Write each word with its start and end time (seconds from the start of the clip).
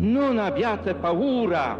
Non 0.00 0.38
abbiate 0.38 0.94
paura. 0.94 1.76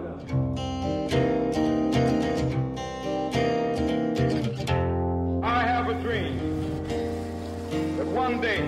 I 5.40 5.62
have 5.62 5.88
a 5.88 5.94
dream 6.02 6.36
that 7.96 8.06
one 8.08 8.40
day 8.40 8.64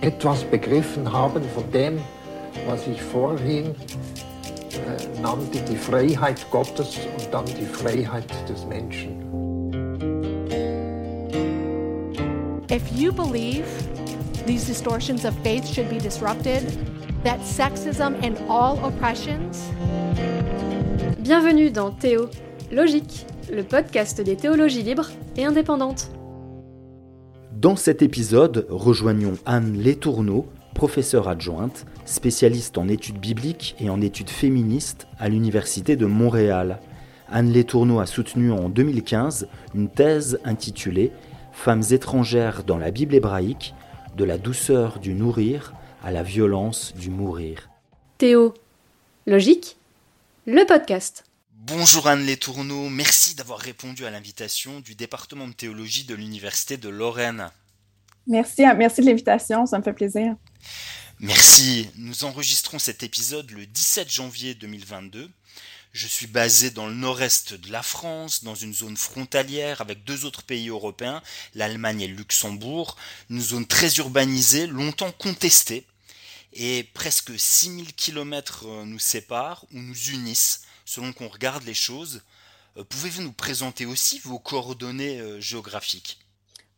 etwas 0.00 0.42
begriffen 0.42 1.12
haben 1.12 1.44
von 1.54 1.70
dem, 1.70 2.00
was 2.66 2.88
ich 2.88 3.00
vorhin 3.00 3.66
äh, 3.66 5.20
nannte, 5.22 5.60
die 5.70 5.76
Freiheit 5.76 6.44
Gottes 6.50 6.98
und 7.18 7.32
dann 7.32 7.44
die 7.44 7.66
Freiheit 7.66 8.26
des 8.48 8.66
Menschen. 8.66 9.28
If 12.70 12.90
you 12.92 13.12
believe 13.12 13.87
these 14.48 14.64
distortions 14.64 15.26
of 15.26 15.34
faith 15.44 15.66
should 15.66 15.90
be 15.90 15.98
disrupted, 15.98 16.62
that 17.22 17.38
sexism 17.40 18.14
and 18.24 18.34
all 18.48 18.82
oppressions 18.82 19.70
Bienvenue 21.18 21.70
dans 21.70 21.90
Théo 21.90 22.30
Logique, 22.72 23.26
le 23.52 23.62
podcast 23.62 24.22
des 24.22 24.36
théologies 24.36 24.82
libres 24.82 25.10
et 25.36 25.44
indépendantes. 25.44 26.10
Dans 27.52 27.76
cet 27.76 28.00
épisode, 28.00 28.66
rejoignons 28.70 29.34
Anne 29.44 29.82
Letourneau, 29.82 30.46
professeure 30.74 31.28
adjointe, 31.28 31.84
spécialiste 32.06 32.78
en 32.78 32.88
études 32.88 33.18
bibliques 33.18 33.76
et 33.78 33.90
en 33.90 34.00
études 34.00 34.30
féministes 34.30 35.08
à 35.18 35.28
l'Université 35.28 35.94
de 35.94 36.06
Montréal. 36.06 36.80
Anne 37.30 37.52
Letourneau 37.52 38.00
a 38.00 38.06
soutenu 38.06 38.50
en 38.50 38.70
2015 38.70 39.46
une 39.74 39.90
thèse 39.90 40.38
intitulée 40.46 41.12
Femmes 41.52 41.82
étrangères 41.90 42.62
dans 42.64 42.78
la 42.78 42.90
Bible 42.90 43.14
hébraïque, 43.14 43.74
de 44.18 44.24
la 44.24 44.36
douceur 44.36 44.98
du 44.98 45.14
nourrir 45.14 45.72
à 46.02 46.10
la 46.10 46.24
violence 46.24 46.92
du 46.96 47.08
mourir. 47.08 47.70
Théo 48.18 48.52
Logique, 49.26 49.76
le 50.44 50.66
podcast. 50.66 51.24
Bonjour 51.52 52.08
Anne 52.08 52.26
Letourneau, 52.26 52.88
merci 52.88 53.36
d'avoir 53.36 53.60
répondu 53.60 54.04
à 54.06 54.10
l'invitation 54.10 54.80
du 54.80 54.96
département 54.96 55.46
de 55.46 55.52
théologie 55.52 56.02
de 56.02 56.16
l'Université 56.16 56.76
de 56.76 56.88
Lorraine. 56.88 57.48
Merci, 58.26 58.62
merci 58.76 59.02
de 59.02 59.06
l'invitation, 59.06 59.66
ça 59.66 59.78
me 59.78 59.84
fait 59.84 59.92
plaisir. 59.92 60.34
Merci. 61.20 61.88
Nous 61.96 62.24
enregistrons 62.24 62.80
cet 62.80 63.04
épisode 63.04 63.50
le 63.52 63.66
17 63.66 64.10
janvier 64.10 64.54
2022. 64.54 65.30
Je 65.98 66.06
suis 66.06 66.28
basé 66.28 66.70
dans 66.70 66.86
le 66.86 66.94
nord-est 66.94 67.54
de 67.54 67.72
la 67.72 67.82
France, 67.82 68.44
dans 68.44 68.54
une 68.54 68.72
zone 68.72 68.96
frontalière 68.96 69.80
avec 69.80 70.04
deux 70.04 70.26
autres 70.26 70.44
pays 70.44 70.68
européens, 70.68 71.20
l'Allemagne 71.56 72.02
et 72.02 72.06
le 72.06 72.14
Luxembourg, 72.14 72.94
une 73.30 73.40
zone 73.40 73.66
très 73.66 73.96
urbanisée, 73.96 74.68
longtemps 74.68 75.10
contestée, 75.10 75.84
et 76.52 76.84
presque 76.94 77.36
6000 77.36 77.94
km 77.96 78.64
nous 78.84 79.00
séparent 79.00 79.64
ou 79.74 79.80
nous 79.80 80.10
unissent 80.10 80.62
selon 80.84 81.12
qu'on 81.12 81.26
regarde 81.26 81.64
les 81.64 81.74
choses. 81.74 82.22
Euh, 82.76 82.84
Pouvez-vous 82.84 83.22
nous 83.22 83.32
présenter 83.32 83.84
aussi 83.84 84.20
vos 84.20 84.38
coordonnées 84.38 85.18
euh, 85.18 85.40
géographiques? 85.40 86.20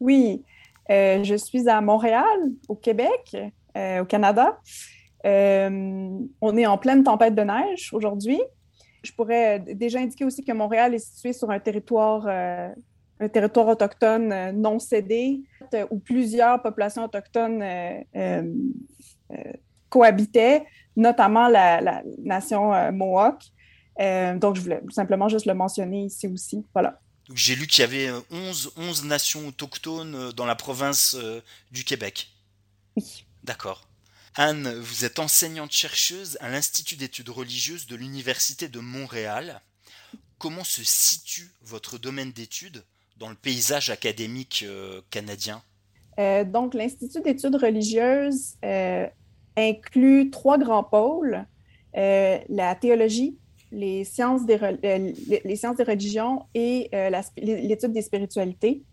Oui, 0.00 0.42
euh, 0.88 1.22
je 1.24 1.34
suis 1.34 1.68
à 1.68 1.82
Montréal, 1.82 2.24
au 2.68 2.74
Québec, 2.74 3.36
euh, 3.76 4.00
au 4.00 4.06
Canada. 4.06 4.58
Euh, 5.26 6.08
on 6.40 6.56
est 6.56 6.64
en 6.64 6.78
pleine 6.78 7.04
tempête 7.04 7.34
de 7.34 7.42
neige 7.42 7.90
aujourd'hui. 7.92 8.40
Je 9.02 9.12
pourrais 9.12 9.58
déjà 9.60 9.98
indiquer 10.00 10.24
aussi 10.24 10.44
que 10.44 10.52
Montréal 10.52 10.94
est 10.94 10.98
situé 10.98 11.32
sur 11.32 11.50
un 11.50 11.58
territoire, 11.58 12.26
euh, 12.26 12.68
un 13.18 13.28
territoire 13.28 13.68
autochtone 13.68 14.32
euh, 14.32 14.52
non 14.52 14.78
cédé, 14.78 15.42
où 15.90 15.98
plusieurs 15.98 16.60
populations 16.62 17.04
autochtones 17.04 17.62
euh, 17.62 18.54
cohabitaient, 19.88 20.64
notamment 20.96 21.48
la, 21.48 21.80
la 21.80 22.02
nation 22.18 22.92
Mohawk. 22.92 23.42
Donc, 24.40 24.56
je 24.56 24.60
voulais 24.60 24.80
simplement 24.90 25.28
juste 25.28 25.46
le 25.46 25.54
mentionner 25.54 26.04
ici 26.04 26.26
aussi. 26.26 26.64
Voilà. 26.72 26.98
J'ai 27.34 27.54
lu 27.54 27.66
qu'il 27.66 27.82
y 27.82 27.84
avait 27.84 28.08
euh, 28.08 28.20
11, 28.30 28.72
11 28.76 29.04
nations 29.04 29.46
autochtones 29.46 30.32
dans 30.32 30.46
la 30.46 30.56
province 30.56 31.16
du 31.70 31.84
Québec. 31.84 32.28
Oui. 32.96 33.24
D'accord. 33.44 33.89
Anne, 34.36 34.72
vous 34.78 35.04
êtes 35.04 35.18
enseignante-chercheuse 35.18 36.38
à 36.40 36.48
l'Institut 36.48 36.96
d'études 36.96 37.30
religieuses 37.30 37.86
de 37.88 37.96
l'Université 37.96 38.68
de 38.68 38.78
Montréal. 38.78 39.60
Comment 40.38 40.62
se 40.62 40.84
situe 40.84 41.50
votre 41.62 41.98
domaine 41.98 42.30
d'études 42.30 42.84
dans 43.18 43.28
le 43.28 43.34
paysage 43.34 43.90
académique 43.90 44.64
euh, 44.66 45.00
canadien? 45.10 45.62
Euh, 46.20 46.44
donc, 46.44 46.74
l'Institut 46.74 47.22
d'études 47.22 47.56
religieuses 47.56 48.54
euh, 48.64 49.06
inclut 49.56 50.30
trois 50.30 50.58
grands 50.58 50.84
pôles 50.84 51.44
la 51.92 52.76
théologie, 52.80 53.36
les 53.72 54.04
sciences 54.04 54.46
des, 54.46 54.54
religions 54.54 56.46
et 56.54 56.88
l'étude 57.36 57.92
des 57.92 58.02
spiritualités. 58.02 58.84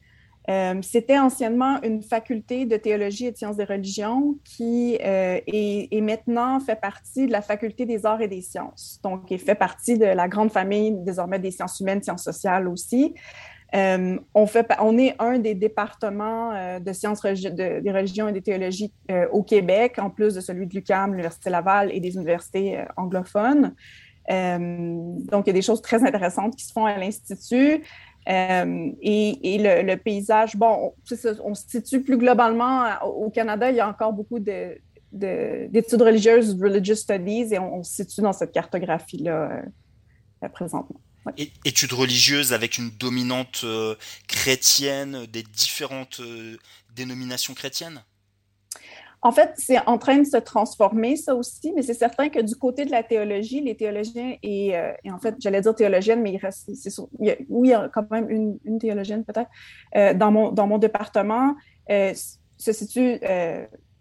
Euh, 0.50 0.76
C'était 0.82 1.20
anciennement 1.20 1.82
une 1.84 2.02
faculté 2.02 2.66
de 2.66 2.78
théologie 2.78 3.26
et 3.26 3.32
de 3.32 3.38
sciences 3.38 3.58
des 3.58 3.66
religions 3.66 4.38
qui 4.46 4.98
euh, 5.04 5.40
est, 5.46 5.90
est 5.92 6.02
maintenant 6.02 6.60
fait 6.62 6.80
partie 6.80 7.28
de 7.28 7.34
la 7.34 7.42
faculté 7.42 7.86
des 7.86 8.06
arts 8.06 8.22
et 8.22 8.30
des 8.30 8.42
sciences. 8.42 9.00
Donc, 9.04 9.30
il 9.30 9.40
fait 9.40 9.56
partie 9.56 9.98
de 9.98 10.06
la 10.06 10.28
grande 10.30 10.52
famille 10.52 10.94
désormais 11.04 11.40
des 11.40 11.52
sciences 11.52 11.82
humaines, 11.82 12.02
sciences 12.02 12.24
sociales 12.24 12.68
aussi. 12.70 13.14
Euh, 13.76 14.18
on, 14.34 14.98
est 14.98 15.16
un 15.20 15.38
des 15.40 15.54
départements 15.54 16.80
de 16.80 16.94
sciences 16.94 17.22
de- 17.24 17.82
des 17.82 17.92
religions 17.92 18.30
et 18.30 18.32
des 18.32 18.42
théologies 18.42 18.94
au 19.34 19.44
Québec, 19.44 20.00
en 20.00 20.10
plus 20.10 20.36
de 20.36 20.40
celui 20.40 20.66
de 20.68 20.74
l'UQAM, 20.74 21.12
l'Université 21.12 21.50
Laval 21.50 21.92
et 21.94 22.00
des 22.00 22.16
universités 22.16 22.86
anglophones. 22.96 23.76
Donc, 24.30 25.44
il 25.46 25.48
y 25.48 25.50
a 25.50 25.54
des 25.54 25.62
choses 25.62 25.82
très 25.82 26.02
intéressantes 26.06 26.56
qui 26.56 26.66
se 26.66 26.72
font 26.72 26.86
à 26.86 26.98
l'Institut. 26.98 27.84
Euh, 28.30 28.92
et 29.02 29.58
le, 29.60 29.96
paysage, 29.96 30.56
bon, 30.56 30.94
on, 31.44 31.54
se 31.56 31.70
situe 31.70 32.02
plus 32.02 32.18
globalement 32.18 32.86
au 33.06 33.30
Canada, 33.30 33.70
il 33.70 33.78
y 33.78 33.80
a 33.80 33.88
encore 33.88 34.12
beaucoup 34.12 34.40
de, 34.40 34.78
de- 35.14 35.68
d'études 35.70 36.02
religieuses, 36.02 36.62
religious 36.62 36.96
studies, 36.96 37.54
et 37.54 37.60
on, 37.60 37.84
se 37.84 38.04
situe 38.04 38.22
dans 38.22 38.34
cette 38.34 38.52
cartographie-là 38.52 39.64
euh, 40.44 40.50
présentement. 40.50 41.00
É- 41.38 41.52
Études 41.64 41.94
religieuses 41.94 42.52
avec 42.52 42.78
une 42.78 42.90
dominante 42.90 43.62
euh, 43.64 43.96
chrétienne 44.28 45.26
des 45.28 45.44
différentes 45.44 46.20
euh, 46.20 46.58
dénominations 46.96 47.54
chrétiennes? 47.54 48.04
En 49.22 49.32
fait, 49.32 49.52
c'est 49.58 49.80
en 49.88 49.98
train 49.98 50.20
de 50.20 50.24
se 50.26 50.38
transformer, 50.38 51.16
ça 51.16 51.36
aussi, 51.36 51.74
mais 51.76 51.82
c'est 51.82 51.96
certain 51.96 52.30
que 52.30 52.40
du 52.40 52.56
côté 52.56 52.86
de 52.86 52.92
la 52.92 53.02
théologie, 53.04 53.62
les 53.62 53.76
théologiens, 53.76 54.36
et, 54.44 54.78
euh, 54.78 54.92
en 55.12 55.18
fait, 55.20 55.36
j'allais 55.40 55.62
dire 55.62 55.74
théologienne, 55.74 56.22
mais 56.22 56.34
il 56.34 56.38
reste, 56.38 56.70
y 57.20 57.32
a- 57.32 57.36
oui, 57.50 57.70
il 57.70 57.72
y 57.72 57.74
a 57.74 57.90
quand 57.90 58.10
même 58.12 58.30
une, 58.30 58.80
théologienne 58.80 59.24
peut-être, 59.26 59.50
euh, 59.96 60.14
dans, 60.14 60.32
mon, 60.32 60.52
dans 60.52 60.68
mon 60.68 60.78
département, 60.78 61.56
euh, 61.90 62.14
se 62.58 62.72
situe 62.72 63.20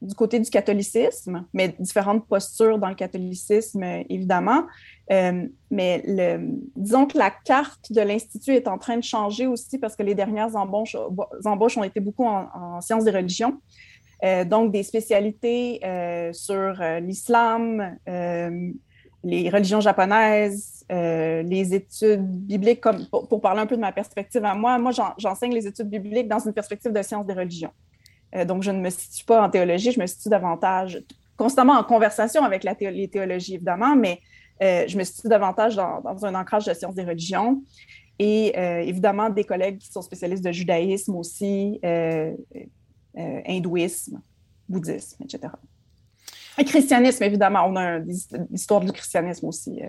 du 0.03 0.15
côté 0.15 0.39
du 0.39 0.51
catholicisme, 0.51 1.47
mais 1.55 1.75
différentes 1.79 2.27
postures 2.29 2.79
dans 2.79 2.89
le 2.89 2.95
catholicisme, 2.95 3.83
évidemment. 4.11 4.65
Mais 5.71 6.03
disons 6.77 7.07
que 7.07 7.17
la 7.19 7.31
carte 7.31 7.91
de 7.93 8.01
l'Institut 8.03 8.53
est 8.55 8.69
en 8.69 8.79
train 8.79 8.97
de 8.97 9.03
changer 9.05 9.47
aussi 9.47 9.79
parce 9.79 9.97
que 9.97 10.03
les 10.03 10.15
dernières 10.15 10.55
embauches, 10.57 10.97
embauches 11.45 11.77
ont 11.79 11.85
été 11.85 12.01
beaucoup 12.01 12.25
en, 12.27 12.47
en 12.55 12.81
sciences 12.81 13.05
des 13.05 13.11
religions. 13.11 13.61
Euh, 14.25 14.45
donc, 14.45 14.73
des 14.73 14.83
spécialités 14.83 15.81
euh, 15.85 16.33
sur 16.33 16.81
euh, 16.81 17.01
l'islam, 17.01 17.97
les 19.25 19.51
religions 19.51 19.81
japonaises, 19.81 20.85
les 20.89 21.75
études 21.75 22.25
bibliques, 22.25 22.81
comme, 22.81 23.07
pour, 23.07 23.41
parler 23.41 23.61
un 23.61 23.67
peu 23.67 23.75
de 23.77 23.81
ma 23.81 23.93
perspective 23.93 24.45
à 24.45 24.55
moi, 24.55 24.79
moi, 24.79 24.93
j'en- 24.93 25.15
j'enseigne 25.19 25.53
les 25.53 25.67
études 25.67 25.89
bibliques 25.89 26.29
dans 26.29 26.39
une 26.39 26.53
perspective 26.53 26.93
de 26.93 27.03
sciences 27.03 27.27
des 27.27 27.35
religions. 27.35 27.73
Donc, 28.47 28.63
je 28.63 28.71
ne 28.71 28.81
me 28.81 28.91
situe 28.91 29.25
pas 29.25 29.43
en 29.43 29.51
théologie, 29.51 29.91
je 29.91 29.99
me 29.99 30.07
situe 30.07 30.29
davantage, 30.29 31.03
constamment 31.37 31.73
en 31.73 31.83
conversation 31.83 32.45
avec 32.45 32.63
la 32.63 32.77
théo- 32.77 32.91
les 32.91 33.09
théologies, 33.09 33.55
évidemment, 33.55 33.97
mais 33.97 34.21
je 34.61 34.97
me 34.97 35.03
situe 35.03 35.29
davantage 35.29 35.75
dans, 35.75 36.25
un 36.25 36.35
ancrage 36.37 36.67
de 36.67 36.75
sciences 36.75 36.95
des 36.95 37.05
religions. 37.05 37.63
Et 38.21 38.57
évidemment, 38.59 39.29
des 39.29 39.45
collègues 39.45 39.79
qui 39.79 39.91
sont 39.91 40.03
spécialistes 40.03 40.45
de 40.45 40.53
judaïsme 40.53 41.17
aussi, 41.17 41.81
euh, 43.17 43.41
hindouisme, 43.47 44.21
bouddhisme, 44.69 45.23
etc. 45.25 45.53
Et 46.59 46.65
christianisme, 46.65 47.23
évidemment, 47.23 47.67
on 47.67 47.77
a 47.77 47.99
l'histoire 48.51 48.81
du 48.81 48.93
christianisme 48.93 49.47
aussi. 49.47 49.83
euh. 49.83 49.89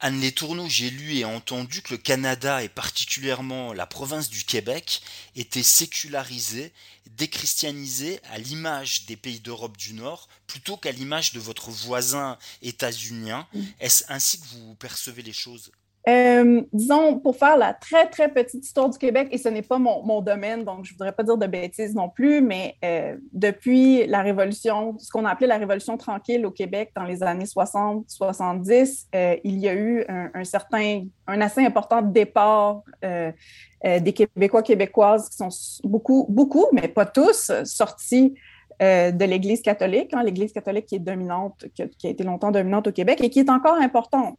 Anne 0.00 0.20
Les 0.20 0.32
Tourneaux, 0.32 0.68
j'ai 0.68 0.90
lu 0.90 1.14
et 1.14 1.24
entendu 1.24 1.80
que 1.80 1.94
le 1.94 1.98
Canada 1.98 2.62
et 2.62 2.68
particulièrement 2.68 3.72
la 3.72 3.86
province 3.86 4.28
du 4.28 4.44
Québec 4.44 5.00
étaient 5.34 5.62
sécularisés, 5.62 6.72
déchristianisés 7.16 8.20
à 8.30 8.38
l'image 8.38 9.06
des 9.06 9.16
pays 9.16 9.40
d'Europe 9.40 9.76
du 9.78 9.94
Nord 9.94 10.28
plutôt 10.46 10.76
qu'à 10.76 10.92
l'image 10.92 11.32
de 11.32 11.40
votre 11.40 11.70
voisin 11.70 12.36
états-unien. 12.60 13.46
Mm. 13.54 13.62
Est-ce 13.80 14.04
ainsi 14.08 14.40
que 14.40 14.46
vous 14.48 14.74
percevez 14.74 15.22
les 15.22 15.32
choses 15.32 15.70
Euh, 16.06 16.60
disons, 16.70 17.18
pour 17.18 17.36
faire 17.36 17.56
la 17.56 17.72
très, 17.72 18.06
très 18.10 18.28
petite 18.28 18.62
histoire 18.62 18.90
du 18.90 18.98
Québec, 18.98 19.28
et 19.30 19.38
ce 19.38 19.48
n'est 19.48 19.62
pas 19.62 19.78
mon, 19.78 20.20
domaine, 20.20 20.62
donc 20.62 20.84
je 20.84 20.92
ne 20.92 20.98
voudrais 20.98 21.12
pas 21.12 21.22
dire 21.22 21.38
de 21.38 21.46
bêtises 21.46 21.94
non 21.94 22.10
plus, 22.10 22.42
mais 22.42 22.76
euh, 22.84 23.16
depuis 23.32 24.06
la 24.06 24.20
Révolution, 24.20 24.98
ce 24.98 25.08
qu'on 25.10 25.24
a 25.24 25.30
appelé 25.30 25.46
la 25.46 25.56
Révolution 25.56 25.96
tranquille 25.96 26.44
au 26.44 26.50
Québec 26.50 26.90
dans 26.94 27.04
les 27.04 27.22
années 27.22 27.46
60-70, 27.46 29.06
euh, 29.14 29.36
il 29.44 29.58
y 29.58 29.68
a 29.68 29.74
eu 29.74 30.04
un, 30.08 30.44
certain, 30.44 31.04
un 31.26 31.40
assez 31.40 31.64
important 31.64 32.02
départ 32.02 32.82
des 33.02 34.12
Québécois, 34.12 34.62
Québécoises 34.62 35.30
qui 35.30 35.36
sont 35.36 35.48
beaucoup, 35.84 36.26
beaucoup, 36.28 36.66
mais 36.72 36.88
pas 36.88 37.06
tous, 37.06 37.50
sortis 37.64 38.34
de 38.80 39.24
l'Église 39.24 39.62
catholique, 39.62 40.12
hein, 40.12 40.22
l'Église 40.22 40.52
catholique 40.52 40.86
qui 40.86 40.96
est 40.96 41.00
dominante, 41.00 41.64
qui 41.74 42.06
a 42.06 42.10
été 42.10 42.24
longtemps 42.24 42.50
dominante 42.50 42.88
au 42.88 42.92
Québec 42.92 43.20
et 43.22 43.30
qui 43.30 43.40
est 43.40 43.50
encore 43.50 43.80
importante. 43.80 44.38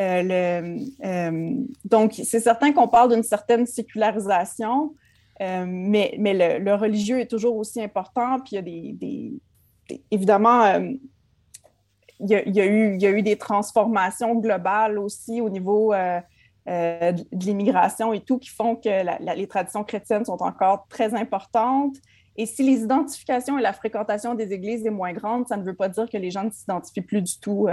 Euh, 0.00 0.78
euh, 1.04 1.54
donc, 1.84 2.14
c'est 2.14 2.40
certain 2.40 2.72
qu'on 2.72 2.88
parle 2.88 3.12
d'une 3.12 3.22
certaine 3.22 3.66
sécularisation, 3.66 4.94
euh, 5.40 5.64
mais, 5.66 6.16
le, 6.18 6.74
religieux 6.74 7.20
est 7.20 7.30
toujours 7.30 7.56
aussi 7.56 7.82
important. 7.82 8.38
Puis 8.40 8.52
il 8.52 8.54
y 8.54 8.58
a 8.58 8.62
des. 8.62 9.32
évidemment, 10.10 10.64
il 12.20 12.28
y, 12.28 12.60
a, 12.60 12.66
eu, 12.66 13.22
des 13.22 13.36
transformations 13.36 14.34
globales 14.36 14.98
aussi 14.98 15.40
au 15.40 15.50
niveau 15.50 15.92
de 16.66 17.44
l'immigration 17.44 18.12
et 18.12 18.20
tout 18.20 18.38
qui 18.38 18.50
font 18.50 18.76
que 18.76 19.34
les 19.36 19.46
traditions 19.46 19.84
chrétiennes 19.84 20.24
sont 20.24 20.42
encore 20.42 20.86
très 20.88 21.14
importantes. 21.14 21.96
Et 22.36 22.46
si 22.46 22.64
les 22.64 22.82
identifications 22.82 23.58
et 23.58 23.62
la 23.62 23.72
fréquentation 23.72 24.34
des 24.34 24.52
églises 24.52 24.84
est 24.84 24.90
moins 24.90 25.12
grande, 25.12 25.46
ça 25.46 25.56
ne 25.56 25.62
veut 25.62 25.74
pas 25.74 25.88
dire 25.88 26.08
que 26.10 26.16
les 26.16 26.32
gens 26.32 26.42
ne 26.42 26.50
s'identifient 26.50 27.02
plus 27.02 27.22
du 27.22 27.38
tout 27.38 27.68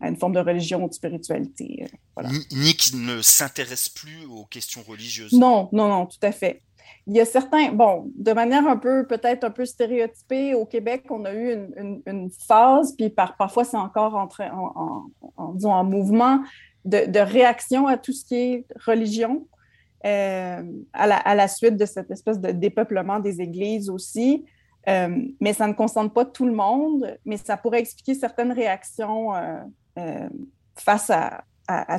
à 0.00 0.08
une 0.08 0.16
forme 0.16 0.32
de 0.32 0.40
religion 0.40 0.84
ou 0.84 0.88
de 0.88 0.94
spiritualité. 0.94 1.84
Euh, 1.84 1.96
voilà. 2.16 2.30
Ni 2.52 2.74
qu'il 2.74 3.04
ne 3.04 3.22
s'intéresse 3.22 3.88
plus 3.88 4.24
aux 4.26 4.44
questions 4.44 4.82
religieuses. 4.86 5.32
Non, 5.32 5.68
non, 5.72 5.88
non, 5.88 6.06
tout 6.06 6.18
à 6.22 6.32
fait. 6.32 6.62
Il 7.06 7.16
y 7.16 7.20
a 7.20 7.24
certains, 7.24 7.72
bon, 7.72 8.10
de 8.16 8.32
manière 8.32 8.66
un 8.66 8.76
peu, 8.76 9.06
peut-être 9.06 9.44
un 9.44 9.50
peu 9.50 9.64
stéréotypée, 9.64 10.54
au 10.54 10.66
Québec, 10.66 11.04
on 11.10 11.24
a 11.24 11.32
eu 11.32 11.52
une, 11.76 12.02
une, 12.06 12.30
phase, 12.30 12.94
puis 12.96 13.10
par, 13.10 13.36
parfois 13.36 13.64
c'est 13.64 13.76
encore 13.76 14.14
en, 14.14 14.28
en, 14.38 15.06
en, 15.36 15.52
disons, 15.54 15.72
en 15.72 15.84
mouvement 15.84 16.40
de, 16.84 17.10
de, 17.10 17.18
réaction 17.18 17.86
à 17.86 17.96
tout 17.96 18.12
ce 18.12 18.24
qui 18.24 18.34
est 18.34 18.66
religion, 18.86 19.46
euh, 20.06 20.62
à, 20.92 21.06
la, 21.06 21.16
à, 21.16 21.34
la, 21.34 21.48
suite 21.48 21.76
de 21.76 21.86
cette 21.86 22.10
espèce 22.10 22.38
de 22.38 22.50
dépeuplement 22.52 23.18
des 23.18 23.40
églises 23.40 23.90
aussi. 23.90 24.44
Euh, 24.88 25.22
mais 25.40 25.52
ça 25.52 25.66
ne 25.66 25.74
concerne 25.74 26.10
pas 26.10 26.24
tout 26.24 26.46
le 26.46 26.54
monde, 26.54 27.18
mais 27.24 27.36
ça 27.36 27.56
pourrait 27.56 27.80
expliquer 27.80 28.14
certaines 28.14 28.52
réactions 28.52 29.34
euh, 29.34 29.60
face 30.76 31.10
à, 31.10 31.44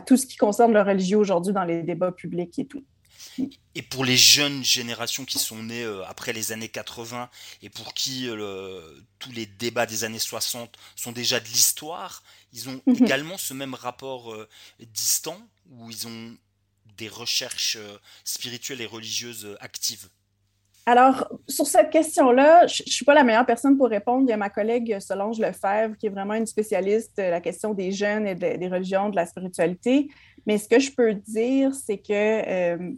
tout 0.06 0.18
ce 0.18 0.26
qui 0.26 0.36
concerne 0.36 0.74
le 0.74 0.82
religieux 0.82 1.18
aujourd'hui 1.18 1.54
dans 1.54 1.64
les 1.64 1.82
débats 1.82 2.12
publics 2.12 2.60
et 2.60 2.66
tout. 2.66 2.84
Et 3.76 3.82
pour 3.82 4.04
les 4.04 4.18
jeunes 4.18 4.66
générations 4.66 5.24
qui 5.24 5.40
sont 5.40 5.64
nées 5.64 5.84
euh, 5.84 6.04
après 6.08 6.34
les 6.34 6.52
années 6.52 6.68
80 6.68 7.30
et 7.62 7.70
pour 7.70 7.94
qui 7.94 8.28
euh, 8.28 8.82
tous 9.20 9.32
les 9.32 9.46
débats 9.46 9.86
des 9.86 10.04
années 10.04 10.20
60 10.20 10.76
sont 10.98 11.14
déjà 11.14 11.40
de 11.40 11.46
l'histoire, 11.46 12.24
ils 12.52 12.68
ont 12.68 12.82
mhm. 12.86 12.96
également 13.06 13.38
ce 13.38 13.54
même 13.54 13.74
rapport 13.74 14.36
distant 14.94 15.40
où 15.70 15.90
ils 15.90 16.08
ont 16.08 16.36
des 16.98 17.08
recherches 17.08 17.78
spirituelles 18.26 18.82
et 18.82 18.86
religieuses 18.86 19.56
actives. 19.62 20.10
Alors, 20.88 21.28
sur 21.48 21.68
cette 21.68 21.92
question-là, 21.92 22.66
je 22.66 22.82
ne 22.84 22.92
suis 22.92 23.06
pas 23.06 23.14
la 23.14 23.24
meilleure 23.24 23.46
personne 23.46 23.78
pour 23.78 23.88
répondre. 23.88 24.24
Il 24.24 24.30
y 24.30 24.34
a 24.34 24.38
ma 24.38 24.50
collègue 24.50 24.98
Solange 25.00 25.38
Lefebvre, 25.38 25.96
qui 25.96 26.08
est 26.08 26.10
vraiment 26.10 26.34
une 26.34 26.48
spécialiste 26.48 27.18
de 27.18 27.24
la 27.24 27.40
question 27.40 27.74
des 27.74 27.92
jeunes 27.92 28.26
et 28.26 28.34
des 28.34 28.68
religions, 28.68 29.10
de 29.10 29.16
la 29.16 29.28
spiritualité. 29.28 30.10
Mais 30.48 30.58
ce 30.58 30.68
que 30.68 30.80
je 30.80 30.92
peux 30.92 31.14
dire, 31.14 31.76
c'est 31.76 32.00
que 32.00 32.10
euh, 32.12 32.94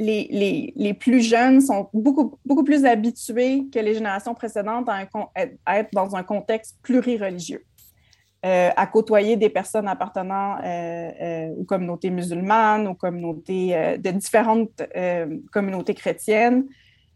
les, 0.00 0.96
plus 0.98 1.22
jeunes 1.22 1.60
sont 1.60 1.88
beaucoup, 1.92 2.36
beaucoup 2.44 2.64
plus 2.64 2.84
habitués 2.84 3.66
que 3.72 3.78
les 3.78 3.94
générations 3.94 4.34
précédentes 4.34 4.88
à, 4.88 5.78
être 5.78 5.90
dans 5.92 6.16
un 6.16 6.24
contexte 6.24 6.78
plurireligieux. 6.82 7.64
Euh, 8.46 8.70
à 8.76 8.86
côtoyer 8.86 9.36
des 9.36 9.50
personnes 9.50 9.88
appartenant 9.88 10.58
euh, 10.64 11.48
aux 11.58 11.64
communautés 11.64 12.10
musulmanes, 12.10 12.86
aux 12.86 12.94
communautés 12.94 13.98
de 13.98 14.10
différentes 14.10 14.82
communautés 15.52 15.94
chrétiennes, 15.94 16.66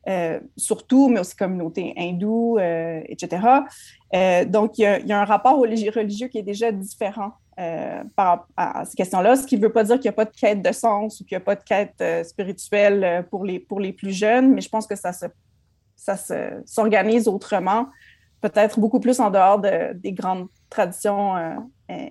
euh, 0.09 0.41
surtout, 0.57 1.09
mais 1.09 1.21
aussi 1.21 1.37
communauté 1.37 1.95
hindoue, 1.97 2.59
euh, 2.59 3.01
etc. 3.07 3.47
Euh, 4.15 4.45
donc, 4.45 4.79
il 4.79 4.83
y, 4.83 5.13
a, 5.13 5.21
un 5.21 5.25
rapport 5.25 5.59
religieux 5.59 6.29
qui 6.29 6.39
est 6.39 6.43
déjà 6.43 6.73
différent 6.73 7.33
par 8.17 8.27
rapport 8.27 8.49
à 8.57 8.85
ces 8.87 8.97
questions-là, 8.97 9.37
ce 9.37 9.47
qui 9.47 9.57
ne 9.57 9.63
veut 9.63 9.73
pas 9.73 9.85
dire 9.85 9.97
qu'il 9.97 10.05
n'y 10.05 10.09
a 10.09 10.13
pas 10.15 10.25
de 10.25 10.35
quête 10.35 10.63
de 10.63 10.73
sens 10.73 11.21
ou 11.21 11.25
qu'il 11.25 11.37
n'y 11.37 11.43
a 11.43 11.45
pas 11.45 11.55
de 11.55 11.63
quête 11.63 12.27
spirituelle 12.27 13.27
pour 13.31 13.45
les, 13.45 13.61
pour 13.61 13.79
les 13.79 13.93
plus 13.93 14.11
jeunes, 14.11 14.53
mais 14.53 14.63
je 14.63 14.69
pense 14.69 14.87
que 14.87 14.97
ça 14.97 15.13
se, 15.13 15.27
ça 15.95 16.17
s'organise 16.65 17.29
autrement, 17.29 17.87
peut-être 18.41 18.81
beaucoup 18.81 18.99
plus 18.99 19.21
en 19.21 19.31
dehors 19.31 19.61
des 19.61 20.13
grandes 20.13 20.49
traditions 20.71 21.35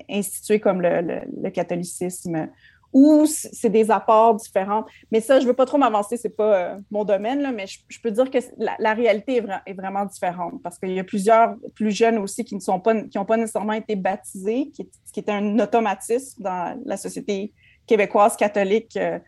instituées 0.07 0.61
comme 0.61 0.81
le 0.81 1.49
catholicisme 1.49 2.47
ou 2.93 3.25
c'est 3.25 3.69
des 3.69 3.89
apports 3.89 4.35
différents. 4.35 4.85
Mais 5.11 5.21
ça, 5.21 5.39
je 5.39 5.43
ne 5.43 5.49
veux 5.49 5.55
pas 5.55 5.65
trop 5.65 5.77
m'avancer, 5.77 6.17
ce 6.17 6.27
n'est 6.27 6.33
pas 6.33 6.55
euh, 6.55 6.77
mon 6.89 7.05
domaine, 7.05 7.41
là, 7.41 7.51
mais 7.51 7.65
je, 7.67 8.01
peux 8.01 8.11
dire 8.11 8.29
que 8.29 8.38
la, 8.57 8.93
réalité 8.93 9.43
est, 9.65 9.73
vraiment 9.73 10.05
différente 10.05 10.61
parce 10.61 10.77
qu'il 10.77 10.91
y 10.91 10.99
a 10.99 11.03
plusieurs 11.03 11.55
plus 11.75 11.91
jeunes 11.91 12.17
aussi 12.17 12.43
qui 12.43 12.57
n'ont 12.67 12.79
pas, 12.79 12.93
pas 13.27 13.38
nécessairement 13.38 13.73
été 13.73 13.95
baptisés, 13.95 14.71
qui, 14.71 14.89
qui 15.13 15.19
était 15.19 15.31
un 15.31 15.57
automatisme 15.59 16.43
dans 16.43 16.79
la 16.85 16.97
société 16.97 17.53
québécoise 17.88 18.35
catholique. 18.35 18.97
Euh, 18.97 19.19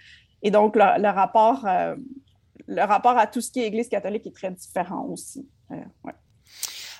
et 0.41 0.51
donc, 0.51 0.75
le, 0.75 1.09
rapport, 1.09 1.65
euh, 1.65 1.95
le 2.67 2.81
rapport 2.81 3.17
à 3.17 3.27
tout 3.27 3.41
ce 3.41 3.49
qui 3.49 3.61
est 3.61 3.67
Église 3.67 3.87
catholique 3.87 4.27
est 4.27 4.35
très 4.35 4.51
différent 4.51 5.05
aussi. 5.05 5.47
Ouais. 5.69 6.13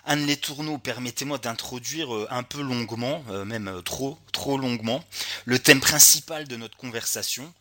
Anne 0.06 0.28
Letourneau, 0.28 0.78
permettez-moi 0.78 1.38
d'introduire 1.38 2.14
euh, 2.14 2.28
un 2.30 2.44
peu 2.44 2.62
longuement, 2.62 3.24
euh, 3.30 3.46
même 3.46 3.70
euh, 3.70 3.82
trop, 3.82 4.20
trop 4.34 4.58
longuement, 4.58 5.02
le 5.46 5.60
thème 5.60 5.80
principal 5.80 6.46
de 6.46 6.58
notre 6.58 6.76
conversation. 6.76 7.54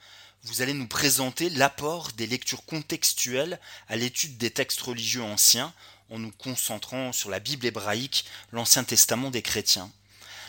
Vous 0.42 0.60
allez 0.60 0.74
nous 0.74 0.88
présenter 0.88 1.50
l'apport 1.50 2.10
des 2.16 2.26
lectures 2.26 2.64
contextuelles 2.64 3.60
à 3.88 3.94
l'étude 3.94 4.38
des 4.38 4.50
textes 4.50 4.80
religieux 4.80 5.22
anciens, 5.22 5.72
en 6.10 6.18
nous 6.18 6.32
concentrant 6.32 7.12
sur 7.12 7.30
la 7.30 7.38
Bible 7.38 7.64
hébraïque, 7.64 8.24
l'Ancien 8.50 8.82
Testament 8.82 9.30
des 9.30 9.42
chrétiens. 9.42 9.90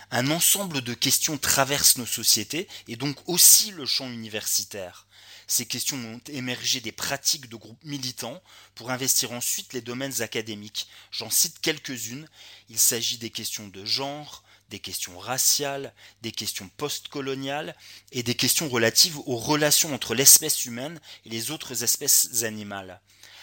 Un 0.10 0.32
ensemble 0.32 0.82
de 0.82 0.96
questions 0.96 1.38
traverse 1.38 1.98
nos 1.98 2.08
sociétés 2.08 2.68
et 2.88 2.96
donc 2.96 3.18
aussi 3.28 3.70
le 3.70 3.86
champ 3.86 4.10
universitaire. 4.10 5.06
Ces 5.48 5.66
questions 5.66 5.98
ont 5.98 6.22
émergé 6.28 6.80
des 6.82 6.92
pratiques 6.92 7.50
de 7.50 7.56
groupes 7.56 7.84
militants 7.84 8.42
pour 8.76 8.92
investir 8.92 9.32
ensuite 9.32 9.74
les 9.74 9.82
domaines 9.82 10.22
académiques. 10.22 10.88
J'en 11.12 11.30
cite 11.30 11.60
quelques-unes. 11.60 12.28
Il 12.70 12.80
s'agit 12.80 13.18
des 13.18 13.30
questions 13.30 13.68
de 13.68 13.86
genre, 13.86 14.44
des 14.70 14.80
questions 14.80 15.20
raciales, 15.20 15.94
des 16.22 16.32
questions 16.32 16.70
postcoloniales 16.78 17.76
et 18.12 18.24
des 18.24 18.36
questions 18.36 18.70
relatives 18.70 19.20
aux 19.20 19.38
relations 19.38 19.94
entre 19.94 20.16
l'espèce 20.16 20.66
humaine 20.66 21.00
et 21.26 21.30
les 21.30 21.52
autres 21.52 21.84
espèces 21.84 22.44
animales. 22.44 23.02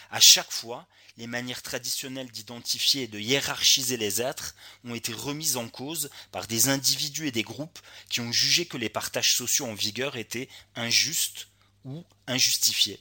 À 0.09 0.19
chaque 0.19 0.51
fois, 0.51 0.87
les 1.17 1.27
manières 1.27 1.61
traditionnelles 1.61 2.31
d'identifier 2.31 3.03
et 3.03 3.07
de 3.07 3.19
hiérarchiser 3.19 3.95
les 3.95 4.21
êtres 4.21 4.55
ont 4.83 4.95
été 4.95 5.13
remises 5.13 5.55
en 5.55 5.69
cause 5.69 6.09
par 6.31 6.47
des 6.47 6.69
individus 6.69 7.27
et 7.27 7.31
des 7.31 7.43
groupes 7.43 7.79
qui 8.09 8.21
ont 8.21 8.31
jugé 8.31 8.65
que 8.65 8.77
les 8.77 8.89
partages 8.89 9.35
sociaux 9.35 9.67
en 9.67 9.73
vigueur 9.73 10.15
étaient 10.15 10.49
injustes 10.75 11.50
ou 11.85 12.03
injustifiées. 12.27 12.99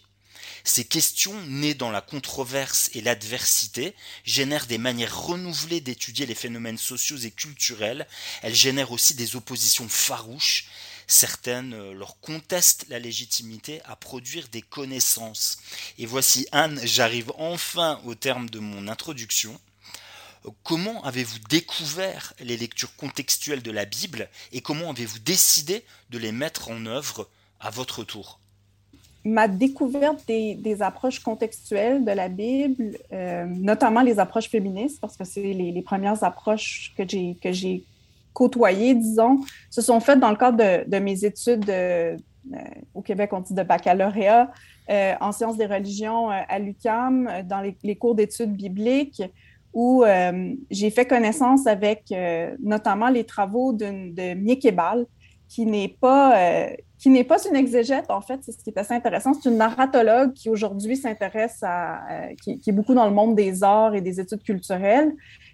Ces 0.64 0.84
questions, 0.84 1.40
nées 1.46 1.74
dans 1.74 1.90
la 1.90 2.00
controverse 2.00 2.90
et 2.94 3.00
l'adversité, 3.00 3.94
génèrent 4.24 4.66
des 4.66 4.78
manières 4.78 5.22
renouvelées 5.22 5.80
d'étudier 5.80 6.26
les 6.26 6.34
phénomènes 6.34 6.78
sociaux 6.78 7.16
et 7.16 7.30
culturels, 7.30 8.06
elles 8.42 8.54
génèrent 8.54 8.92
aussi 8.92 9.14
des 9.14 9.36
oppositions 9.36 9.88
farouches, 9.88 10.66
certaines 11.06 11.74
euh, 11.74 11.92
leur 11.92 12.20
contestent 12.20 12.86
la 12.88 12.98
légitimité 12.98 13.80
à 13.84 13.96
produire 13.96 14.48
des 14.48 14.62
connaissances. 14.62 15.58
Et 15.98 16.06
voici 16.06 16.46
Anne, 16.52 16.80
j'arrive 16.84 17.32
enfin 17.36 18.00
au 18.04 18.14
terme 18.14 18.48
de 18.50 18.60
mon 18.60 18.86
introduction. 18.88 19.58
Comment 20.62 21.04
avez-vous 21.04 21.38
découvert 21.50 22.32
les 22.40 22.56
lectures 22.56 22.94
contextuelles 22.96 23.62
de 23.62 23.70
la 23.70 23.84
Bible 23.84 24.30
et 24.52 24.62
comment 24.62 24.90
avez-vous 24.90 25.18
décidé 25.18 25.84
de 26.08 26.18
les 26.18 26.32
mettre 26.32 26.70
en 26.70 26.86
œuvre 26.86 27.28
à 27.60 27.68
votre 27.68 28.04
tour? 28.04 28.39
Ma 29.24 29.48
découverte 29.48 30.26
des, 30.26 30.76
approches 30.80 31.20
contextuelles 31.20 32.04
de 32.04 32.10
la 32.10 32.28
Bible, 32.28 32.96
euh, 33.12 33.44
notamment 33.46 34.00
les 34.00 34.18
approches 34.18 34.48
féministes, 34.48 35.00
parce 35.00 35.16
que 35.16 35.24
c'est 35.24 35.52
les, 35.52 35.82
premières 35.82 36.24
approches 36.24 36.92
que 36.96 37.02
j'ai, 37.06 37.84
côtoyées, 38.32 38.94
disons, 38.94 39.40
se 39.68 39.82
sont 39.82 40.00
faites 40.00 40.20
dans 40.20 40.30
le 40.30 40.36
cadre 40.36 40.84
de, 40.86 40.98
mes 40.98 41.24
études 41.24 41.68
euh, 41.68 42.16
au 42.94 43.02
Québec, 43.02 43.30
on 43.32 43.40
dit 43.40 43.52
de 43.52 43.62
baccalauréat 43.62 44.50
euh, 44.88 45.14
en 45.20 45.32
sciences 45.32 45.58
des 45.58 45.66
religions 45.66 46.30
à 46.30 46.58
l'UQAM, 46.58 47.42
dans 47.44 47.60
les, 47.60 47.96
cours 47.96 48.14
d'études 48.14 48.56
bibliques, 48.56 49.22
où 49.74 50.02
j'ai 50.70 50.90
fait 50.90 51.06
connaissance 51.06 51.66
avec 51.66 52.12
notamment 52.60 53.08
les 53.08 53.24
travaux 53.24 53.72
de 53.72 54.34
Miekebal, 54.34 55.06
qui 55.50 55.66
n'est 55.66 55.88
pas, 55.88 56.38
euh, 56.38 56.74
qui 56.96 57.10
n'est 57.10 57.24
pas 57.24 57.44
une 57.44 57.56
exégète, 57.56 58.08
en 58.08 58.20
fait, 58.20 58.38
c'est 58.42 58.52
ce 58.52 58.62
qui 58.62 58.70
est 58.70 58.78
assez 58.78 58.94
intéressant. 58.94 59.34
C'est 59.34 59.48
une 59.48 59.56
narratologue 59.56 60.32
qui 60.32 60.48
aujourd'hui 60.48 60.96
s'intéresse 60.96 61.58
à, 61.62 62.04
euh, 62.08 62.34
qui, 62.40 62.62
est 62.64 62.72
beaucoup 62.72 62.94
dans 62.94 63.06
le 63.06 63.12
monde 63.12 63.34
des 63.34 63.64
arts 63.64 63.96
et 63.96 64.00
des 64.00 64.20
études 64.20 64.44
culturelles, 64.44 65.12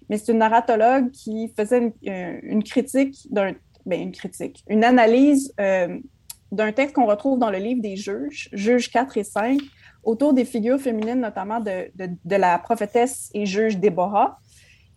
mais 0.09 0.19
c'est 0.19 0.33
une 0.33 0.39
narratologue 0.39 1.11
qui 1.13 1.51
faisait 1.57 1.95
une, 2.03 2.13
euh, 2.13 2.61
critique 2.61 3.27
d'un, 3.31 3.55
ben, 3.87 4.03
une 4.03 4.13
critique, 4.13 4.63
une 4.69 4.85
analyse 4.85 5.55
d'un 5.57 6.73
texte 6.73 6.95
qu'on 6.95 7.07
retrouve 7.07 7.39
dans 7.39 7.51
le 7.51 7.59
livre 7.59 7.81
des 7.81 7.97
juges, 7.97 8.51
juges 8.53 8.91
4 8.91 9.17
et 9.17 9.25
5, 9.25 9.59
autour 10.05 10.35
des 10.35 10.45
figures 10.45 10.79
féminines, 10.79 11.21
notamment 11.21 11.61
de, 11.61 11.91
de, 11.97 12.37
la 12.37 12.59
prophétesse 12.59 13.31
et 13.33 13.47
juge 13.47 13.79
Déborah 13.79 14.39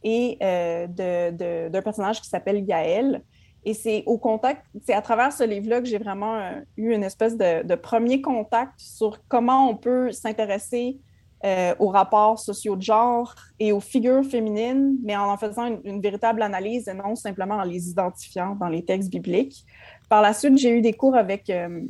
et 0.04 0.38
d'un 0.42 1.82
personnage 1.82 2.22
qui 2.22 2.28
s'appelle 2.28 2.66
Gaël. 2.66 3.24
Et 3.70 3.76
c'est 3.76 4.02
au 4.08 4.18
contact, 4.18 4.66
c'est 4.84 4.96
à 4.96 5.02
travers 5.04 5.32
ce 5.32 5.44
livre-là 5.44 5.80
que 5.80 5.86
j'ai 5.86 6.00
vraiment 6.00 6.38
euh, 6.38 6.60
eu 6.76 6.92
une 6.92 7.04
espèce 7.04 7.38
de, 7.38 7.76
premier 7.76 8.20
contact 8.20 8.74
sur 8.78 9.20
comment 9.28 9.70
on 9.70 9.76
peut 9.76 10.12
s'intéresser 10.12 10.98
euh, 11.46 11.76
aux 11.78 11.90
rapports 11.90 12.40
sociaux 12.40 12.76
de 12.76 12.82
genre 12.82 13.36
et 13.60 13.72
aux 13.72 13.80
figures 13.80 14.26
féminines, 14.26 14.98
mais 15.04 15.16
en 15.16 15.32
en 15.32 15.38
faisant 15.38 15.68
une, 15.84 16.02
véritable 16.02 16.42
analyse 16.42 16.88
et 16.88 16.96
non 16.96 17.14
simplement 17.14 17.58
en 17.58 17.64
les 17.64 17.92
identifiant 17.92 18.56
dans 18.56 18.70
les 18.70 18.84
textes 18.84 19.12
bibliques. 19.12 19.64
Par 20.10 20.24
la 20.24 20.34
suite, 20.34 20.58
j'ai 20.58 20.76
eu 20.76 20.82
des 20.82 20.94
cours 20.94 21.16
avec 21.16 21.48
euh, 21.52 21.82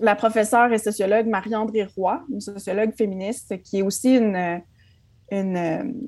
la 0.00 0.14
professeure 0.16 0.72
et 0.72 0.78
sociologue 0.78 1.26
Marie-André 1.26 1.86
Roy, 1.94 2.24
une 2.32 2.40
sociologue 2.40 2.94
féministe 2.96 3.60
qui 3.64 3.80
est 3.80 3.82
aussi 3.82 4.16
une, 4.16 4.62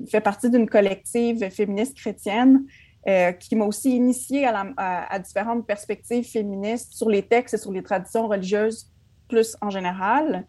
fait 0.09 0.21
partie 0.21 0.49
d'une 0.49 0.67
collective 0.67 1.47
féministe 1.51 1.95
chrétienne 1.95 2.65
euh, 3.07 3.31
qui 3.31 3.55
m'a 3.55 3.63
aussi 3.63 3.95
initiée 3.95 4.45
à, 4.45 5.19
différentes 5.19 5.65
perspectives 5.65 6.25
féministes 6.25 6.91
sur 6.91 7.09
les 7.09 7.21
textes 7.21 7.53
et 7.53 7.57
sur 7.57 7.71
les 7.71 7.81
traditions 7.81 8.27
religieuses 8.27 8.91
plus 9.29 9.55
en 9.61 9.69
général. 9.69 10.45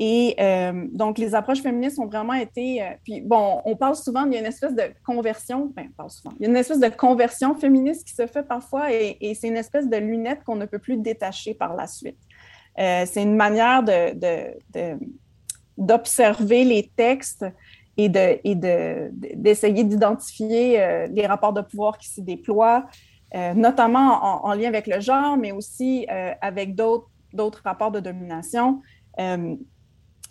Et 0.00 0.34
euh, 0.40 0.86
donc, 0.92 1.18
les 1.18 1.36
approches 1.36 1.62
féministes 1.62 2.00
ont 2.00 2.06
vraiment 2.06 2.32
été. 2.32 2.82
Euh, 2.82 2.86
puis, 3.04 3.20
bon, 3.20 3.62
on 3.64 3.76
parle 3.76 3.94
souvent, 3.94 4.24
il 4.26 4.32
y 4.32 4.36
a 4.36 4.40
une 4.40 4.46
espèce 4.46 4.74
de 4.74 4.90
conversion, 5.06 5.70
enfin, 5.70 5.86
on 5.88 5.92
parle 5.96 6.10
souvent, 6.10 6.34
il 6.40 6.42
y 6.42 6.46
a 6.46 6.50
une 6.50 6.56
espèce 6.56 6.80
de 6.80 6.88
conversion 6.88 7.54
féministe 7.54 8.06
qui 8.06 8.14
se 8.14 8.26
fait 8.26 8.42
parfois 8.42 8.92
et, 8.92 9.16
c'est 9.40 9.46
une 9.46 9.56
espèce 9.56 9.88
de 9.88 9.96
lunette 9.96 10.42
qu'on 10.44 10.56
ne 10.56 10.66
peut 10.66 10.80
plus 10.80 10.96
détacher 10.96 11.54
par 11.54 11.76
la 11.76 11.86
suite. 11.86 12.18
c'est 12.76 13.22
une 13.22 13.36
manière 13.36 13.84
d'observer 15.76 16.64
les 16.64 16.90
textes 16.96 17.44
et 17.98 18.08
de 18.08 18.40
et 18.44 18.54
d'essayer 19.34 19.84
d'identifier 19.84 20.80
euh, 20.80 21.06
les 21.10 21.26
rapports 21.26 21.52
de 21.52 21.60
pouvoir 21.60 21.98
qui 21.98 22.08
s'y 22.08 22.22
déploient, 22.22 22.86
euh, 23.34 23.52
notamment 23.54 24.46
en, 24.46 24.54
lien 24.54 24.68
avec 24.68 24.86
le 24.86 25.00
genre, 25.00 25.36
mais 25.36 25.52
aussi 25.52 26.06
euh, 26.10 26.32
avec 26.40 26.74
d'autres 26.74 27.62
rapports 27.64 27.90
de 27.90 28.00
domination 28.00 28.80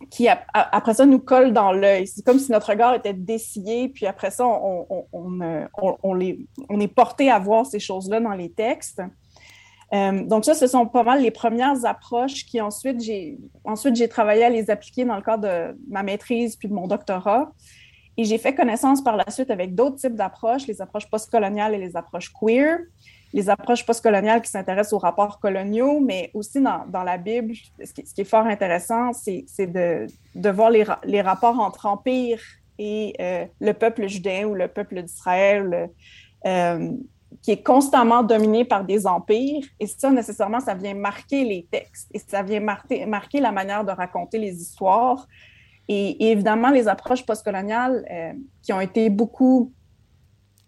qui, 0.10 0.28
après 0.54 0.94
ça, 0.94 1.06
nous 1.06 1.20
collent 1.20 1.52
dans 1.52 1.72
l'œil. 1.72 2.08
C'est 2.08 2.24
comme 2.24 2.40
si 2.40 2.52
notre 2.52 2.70
regard 2.70 2.94
était 2.94 3.14
dessillé, 3.14 3.90
puis 3.90 4.06
après 4.06 4.32
ça, 4.32 4.46
on, 4.46 4.86
on, 5.12 5.68
on, 6.04 6.14
les, 6.14 6.46
on 6.70 6.80
est 6.80 6.88
porté 6.88 7.30
à 7.30 7.40
voir 7.40 7.66
ces 7.66 7.80
choses-là 7.80 8.22
dans 8.22 8.34
les 8.34 8.52
textes. 8.52 9.02
Euh, 9.94 10.26
donc 10.26 10.44
ça, 10.46 10.54
ce 10.54 10.68
sont 10.68 10.86
pas 10.86 11.04
mal 11.04 11.22
les 11.22 11.32
premières 11.32 11.86
approches 11.86 12.46
qui 12.46 12.60
ensuite 12.60 13.02
j'ai 13.02 13.38
ensuite 13.64 13.96
j'ai 13.96 14.10
travaillé 14.10 14.44
à 14.44 14.50
les 14.50 14.70
appliquer 14.70 15.06
dans 15.06 15.16
le 15.16 15.22
cadre 15.22 15.44
de 15.44 15.78
ma 15.90 16.04
maîtrise 16.04 16.56
puis 16.56 16.68
de 16.68 16.74
mon 16.74 16.88
doctorat. 16.88 17.52
Et 18.18 18.24
j'ai 18.24 18.40
fait 18.40 18.56
connaissance 18.56 19.04
par 19.04 19.16
la 19.16 19.30
suite 19.30 19.52
avec 19.52 19.76
d'autres 19.76 19.98
types 19.98 20.16
d'approches, 20.16 20.66
les 20.68 20.82
approches 20.82 21.08
postcoloniales 21.08 21.76
et 21.76 21.78
les 21.78 21.96
approches 21.96 22.34
queer, 22.34 22.80
les 23.32 23.50
approches 23.50 23.86
postcoloniales 23.86 24.42
qui 24.42 24.50
s'intéressent 24.50 24.94
aux 24.94 24.98
rapports 24.98 25.40
coloniaux, 25.40 26.00
mais 26.00 26.32
aussi 26.34 26.60
dans, 26.60 26.86
dans 26.88 27.04
la 27.04 27.18
Bible, 27.18 27.54
ce 27.54 27.94
qui, 27.94 28.06
ce 28.06 28.16
qui, 28.16 28.22
est 28.22 28.30
fort 28.30 28.48
intéressant, 28.48 29.12
c'est 29.14 29.68
de, 29.68 30.08
de 30.34 30.50
voir 30.50 30.72
les, 30.72 30.84
les, 31.04 31.22
rapports 31.22 31.60
entre 31.60 31.86
empire 31.86 32.42
et 32.80 33.14
euh, 33.20 33.46
le 33.60 33.74
peuple 33.74 34.08
judéen 34.08 34.48
ou 34.48 34.56
le 34.56 34.68
peuple 34.68 35.04
d'Israël. 35.04 35.92
Euh, 36.46 36.92
qui 37.42 37.52
est 37.52 37.64
constamment 37.64 38.24
dominé 38.24 38.66
par 38.66 38.84
des 38.84 39.06
empires. 39.08 39.64
Et 39.80 39.88
ça, 39.88 40.10
nécessairement, 40.10 40.60
ça 40.60 40.74
vient 40.74 40.94
marquer 40.94 41.44
les 41.44 41.68
textes 41.70 42.10
et 42.14 42.20
ça 42.20 42.44
vient 42.44 42.60
marquer, 42.60 43.06
marquer 43.06 43.40
la 43.40 43.52
manière 43.52 43.84
de 43.84 43.92
raconter 43.92 44.38
les 44.38 44.62
histoires. 44.62 45.28
Et, 45.88 46.32
évidemment, 46.32 46.70
les 46.70 46.88
approches 46.88 47.26
postcoloniales 47.26 48.06
euh, 48.12 48.34
qui 48.62 48.74
ont 48.74 48.82
été 48.82 49.10
beaucoup 49.10 49.72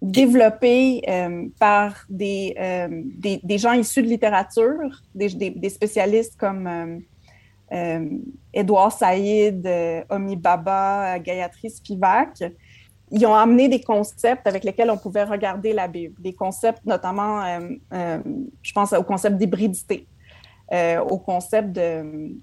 développées 0.02 1.02
euh, 1.10 1.48
par 1.60 2.06
des, 2.10 2.56
euh, 2.58 2.88
des, 3.18 3.42
des, 3.44 3.58
gens 3.58 3.74
issus 3.74 4.02
de 4.02 4.08
littérature, 4.08 5.02
des, 5.14 5.28
des 5.30 5.70
spécialistes 5.70 6.40
comme 6.40 7.02
Édouard 8.52 8.92
Saïd, 8.92 9.70
Omi 10.10 10.38
Baba, 10.38 11.20
Gayatri 11.20 11.70
Spivak, 11.70 12.42
ils 13.12 13.26
ont 13.26 13.34
amené 13.34 13.70
des 13.70 13.82
concepts 13.82 14.46
avec 14.48 14.64
lesquels 14.64 14.90
on 14.90 14.98
pouvait 14.98 15.24
regarder 15.24 15.74
la 15.74 15.88
Bible, 15.88 16.22
des 16.22 16.34
concepts 16.34 16.86
notamment, 16.86 17.44
euh, 17.44 17.60
euh, 17.94 18.20
je 18.62 18.74
pense 18.74 18.94
au 18.94 19.04
concept 19.04 19.38
d'hybridité, 19.38 20.08
euh, 20.72 21.00
au 21.00 21.18
concept 21.18 21.72
de, 21.72 22.36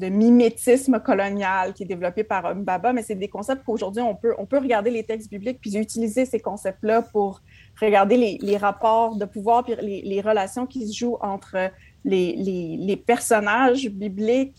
mimétisme 0.00 1.00
colonial 1.00 1.74
qui 1.74 1.82
est 1.82 1.86
développé 1.86 2.22
par 2.22 2.54
Mbaba, 2.54 2.92
mais 2.92 3.02
c'est 3.02 3.16
des 3.16 3.26
concepts 3.26 3.64
qu'aujourd'hui 3.64 4.00
on 4.00 4.14
peut, 4.14 4.32
on 4.38 4.46
peut 4.46 4.58
regarder 4.58 4.90
les 4.92 5.02
textes 5.02 5.28
bibliques 5.28 5.58
puis 5.60 5.76
utiliser 5.76 6.24
ces 6.24 6.38
concepts-là 6.38 7.02
pour 7.02 7.40
regarder 7.80 8.38
les, 8.40 8.56
rapports 8.56 9.16
de 9.16 9.24
pouvoir 9.24 9.64
puis 9.64 9.74
les, 9.82 10.02
les, 10.02 10.20
relations 10.20 10.66
qui 10.66 10.86
se 10.86 10.96
jouent 10.96 11.18
entre 11.20 11.72
les, 12.04 12.36
les 12.36 12.96
personnages 12.96 13.88
bibliques 13.88 14.54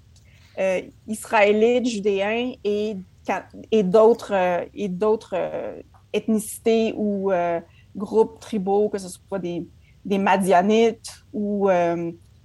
israélites, 1.07 1.85
judéens 1.85 2.51
et 2.65 2.97
et 3.71 3.83
d'autres 3.83 4.33
euh, 4.33 4.65
et 4.73 4.87
d'autres 4.87 5.33
euh, 5.35 5.81
ethnicités 6.13 6.93
ou 6.95 7.31
euh, 7.31 7.59
groupes 7.95 8.39
tribaux, 8.39 8.89
que 8.89 8.97
ce 8.97 9.09
soit 9.09 9.39
des, 9.39 9.67
des 10.05 10.17
Madianites 10.17 11.23
ou 11.33 11.69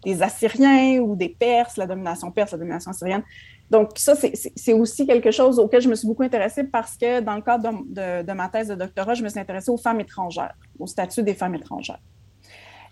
des 0.05 0.23
Assyriens 0.23 1.00
ou 1.00 1.17
des 1.17 1.31
Perses, 1.31 1.76
la 1.76 1.87
domination 1.87 2.31
perse, 2.31 2.53
la 2.53 2.59
domination 2.59 2.91
assyrienne. 2.91 3.23
Donc, 3.71 3.93
ça, 3.97 4.14
c'est 4.14 4.73
aussi 4.75 5.07
quelque 5.07 5.31
chose 5.31 5.59
auquel 5.59 5.81
je 5.81 5.88
me 5.88 5.95
suis 5.95 6.07
beaucoup 6.07 6.23
intéressée 6.23 6.64
parce 6.64 6.97
que 6.97 7.21
dans 7.21 7.35
le 7.35 7.41
cadre 7.41 7.71
de, 7.87 8.23
de, 8.23 8.33
ma 8.33 8.49
thèse 8.49 8.69
de 8.69 8.75
doctorat, 8.75 9.14
je 9.14 9.23
me 9.23 9.29
suis 9.29 9.41
intéressée 9.41 9.71
aux 9.71 9.79
femmes 9.79 10.00
étrangères, 10.00 10.55
au 10.79 10.87
statut 10.87 11.23
des 11.23 11.35
femmes 11.35 11.55
étrangères. 11.55 12.00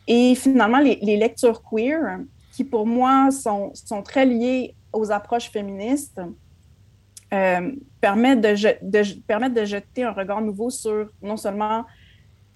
Et 0.08 0.34
finalement, 0.34 0.78
les, 0.78 0.98
les 1.02 1.16
lectures 1.16 1.62
queer, 1.62 2.20
qui 2.52 2.64
pour 2.64 2.86
moi 2.86 3.30
sont, 3.30 3.72
sont, 3.74 4.02
très 4.02 4.26
liées 4.26 4.74
aux 4.92 5.10
approches 5.10 5.50
féministes, 5.50 6.20
euh, 7.32 7.72
permettent, 8.00 8.40
de, 8.40 8.54
de, 8.82 9.48
de 9.48 9.64
jeter 9.64 10.04
un 10.04 10.12
regard 10.12 10.40
nouveau 10.40 10.70
sur 10.70 11.08
non 11.22 11.36
seulement 11.36 11.84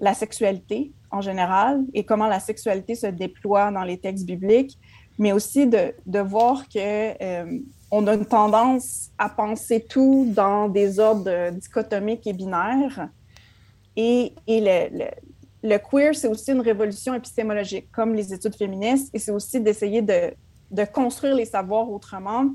la 0.00 0.12
sexualité 0.12 0.92
en 1.11 1.21
général 1.21 1.85
et 1.95 2.04
comment 2.04 2.26
la 2.26 2.40
sexualité 2.40 2.95
se 2.95 3.06
déploie 3.06 3.71
dans 3.71 3.85
les 3.85 3.97
textes 3.97 4.26
bibliques, 4.26 4.78
mais 5.18 5.33
aussi 5.33 5.66
de, 5.66 5.95
de 6.04 6.18
voir 6.18 6.68
que 6.68 6.78
euh, 7.23 7.59
on 7.90 8.06
a 8.06 8.14
une 8.14 8.26
tendance 8.26 9.11
à 9.16 9.28
penser 9.28 9.80
tout 9.80 10.26
dans 10.35 10.68
des 10.68 10.99
ordres 10.99 11.50
dichotomiques 11.52 12.26
et 12.26 12.33
binaires. 12.33 13.09
Et, 13.97 14.35
et 14.47 14.61
le, 14.61 14.99
le, 14.99 15.06
le, 15.62 15.78
queer, 15.78 16.14
c'est 16.14 16.28
aussi 16.28 16.52
une 16.52 16.61
révolution 16.61 17.14
épistémologique, 17.14 17.90
comme 17.90 18.14
les 18.14 18.35
études 18.35 18.56
féministes, 18.56 19.09
et 19.14 19.18
c'est 19.18 19.30
aussi 19.30 19.59
d'essayer 19.61 20.02
de, 20.02 20.35
de 20.71 20.85
construire 20.85 21.35
les 21.35 21.47
savoirs 21.47 21.90
autrement 21.90 22.50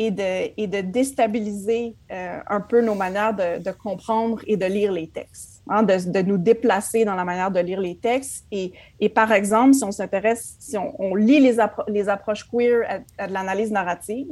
et 0.00 0.66
de, 0.66 0.80
déstabiliser 0.80 1.94
euh, 2.10 2.38
un 2.48 2.62
peu 2.62 2.80
nos 2.80 2.94
manières 2.94 3.34
de, 3.34 3.70
comprendre 3.70 4.40
et 4.46 4.56
de 4.56 4.64
lire 4.64 4.92
les 4.92 5.10
textes, 5.10 5.62
hein, 5.68 5.82
de, 5.82 6.22
nous 6.22 6.38
déplacer 6.38 7.04
dans 7.04 7.14
la 7.14 7.24
manière 7.24 7.50
de 7.50 7.60
lire 7.60 7.82
les 7.82 7.98
textes. 7.98 8.46
Et, 8.50 8.72
par 9.10 9.30
exemple, 9.30 9.74
si 9.74 9.84
on 9.84 9.92
s'intéresse, 9.92 10.56
si 10.58 10.78
on, 10.78 11.14
lit 11.14 11.38
les, 11.38 12.08
approches 12.08 12.48
queer 12.48 13.02
à, 13.18 13.28
de 13.28 13.32
l'analyse 13.32 13.70
narrative, 13.70 14.28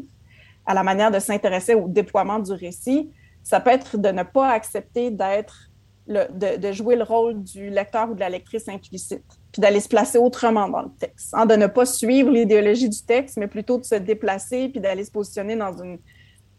à 0.65 0.73
la 0.73 0.83
manière 0.83 1.11
de 1.11 1.19
s'intéresser 1.19 1.75
au 1.75 1.87
déploiement 1.87 2.39
du 2.39 2.53
récit, 2.53 3.11
ça 3.43 3.61
peut 3.61 3.71
être 3.71 3.99
de 3.99 4.09
ne 4.09 4.23
pas 4.23 4.51
accepter 4.53 5.11
d'être, 5.11 5.71
de 6.07 6.73
jouer 6.73 6.97
le 6.97 7.05
rôle 7.05 7.43
du 7.43 7.69
lecteur 7.69 8.11
ou 8.11 8.15
de 8.15 8.21
la 8.21 8.31
lectrice 8.31 8.71
implicite 8.71 9.38
puis 9.53 9.61
d'aller 9.61 9.81
se 9.81 9.89
placer 9.89 10.19
autrement 10.19 10.69
dans 10.69 10.83
le 10.83 10.91
texte, 10.99 11.31
hein, 11.33 11.47
de 11.47 11.55
ne 11.55 11.67
pas 11.67 11.87
suivre 11.87 12.31
l'idéologie 12.31 12.89
du 12.89 13.03
texte, 13.03 13.37
mais 13.37 13.47
plutôt 13.47 13.79
de 13.79 13.85
se 13.85 13.95
déplacer 13.95 14.69
puis 14.69 14.81
d'aller 14.81 15.05
se 15.05 15.11
positionner 15.11 15.57
dans 15.57 15.73
une 15.83 15.99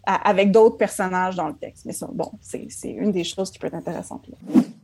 avec 0.06 0.52
d'autres 0.52 0.78
personnages 0.78 1.36
dans 1.36 1.48
le 1.48 1.54
texte. 1.54 1.86
Mais 1.86 1.94
ça, 1.94 2.10
bon, 2.12 2.32
c'est 2.42 2.68
une 2.84 3.12
des 3.12 3.24
choses 3.24 3.52
qui 3.52 3.60
peut 3.60 3.68
être 3.68 3.76
intéressante. 3.76 4.26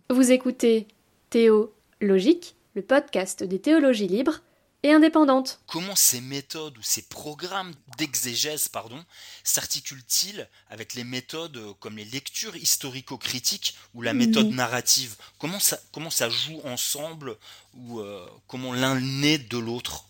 Vous 0.10 0.32
écoutez 0.32 0.88
Théo 1.30 1.74
Logique, 2.00 2.56
le 2.76 2.84
podcast 2.84 3.44
des 3.44 3.60
théologies 3.60 4.08
libres, 4.08 4.42
et 4.86 4.94
indépendante. 4.94 5.60
Comment 5.66 5.96
ces 5.96 6.22
méthodes 6.22 6.78
ou 6.78 6.84
ces 6.84 7.02
programmes 7.02 7.74
d'exégèse 7.98 8.68
pardon, 8.68 9.04
s'articulent-ils 9.44 10.48
avec 10.70 10.94
les 10.94 11.04
méthodes 11.04 11.58
euh, 11.58 11.74
comme 11.80 11.98
les 11.98 12.06
lectures 12.06 12.56
historico-critiques 12.56 13.76
ou 13.96 14.04
la 14.04 14.14
méthode 14.14 14.52
narrative? 14.52 15.16
Comment 15.40 15.60
ça, 15.60 15.80
comment 15.92 16.12
ça 16.12 16.30
joue 16.30 16.60
ensemble 16.66 17.36
ou 17.76 18.00
euh, 18.00 18.28
comment 18.46 18.74
l'un 18.74 19.00
naît 19.00 19.40
de 19.40 19.58
l'autre? 19.58 20.06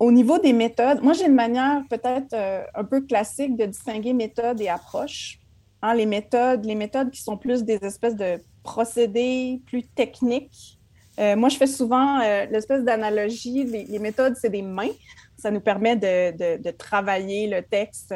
Au 0.00 0.10
niveau 0.10 0.38
des 0.38 0.54
méthodes, 0.54 1.02
moi 1.02 1.12
j'ai 1.12 1.26
une 1.26 1.34
manière 1.34 1.82
peut-être 1.88 2.32
euh, 2.32 2.64
un 2.74 2.82
peu 2.82 3.02
classique 3.02 3.56
de 3.56 3.66
distinguer 3.66 4.12
méthode 4.12 4.60
et 4.60 4.68
approche. 4.68 5.38
Hein, 5.82 5.94
les 5.94 6.06
méthodes, 6.06 6.64
les 6.64 6.74
méthodes 6.74 7.12
qui 7.12 7.22
sont 7.22 7.36
plus 7.36 7.62
des 7.62 7.76
espèces 7.76 8.16
de 8.16 8.42
procédés 8.64 9.62
plus 9.66 9.84
techniques. 9.84 10.79
Euh, 11.20 11.36
moi, 11.36 11.48
je 11.48 11.56
fais 11.56 11.66
souvent 11.66 12.20
euh, 12.20 12.46
l'espèce 12.46 12.82
d'analogie. 12.82 13.64
Les, 13.64 13.98
méthodes, 13.98 14.34
c'est 14.36 14.50
des 14.50 14.62
mains. 14.62 14.92
Ça 15.36 15.50
nous 15.50 15.60
permet 15.60 15.96
de, 15.96 16.58
de, 16.58 16.70
travailler 16.70 17.46
le 17.46 17.62
texte. 17.62 18.14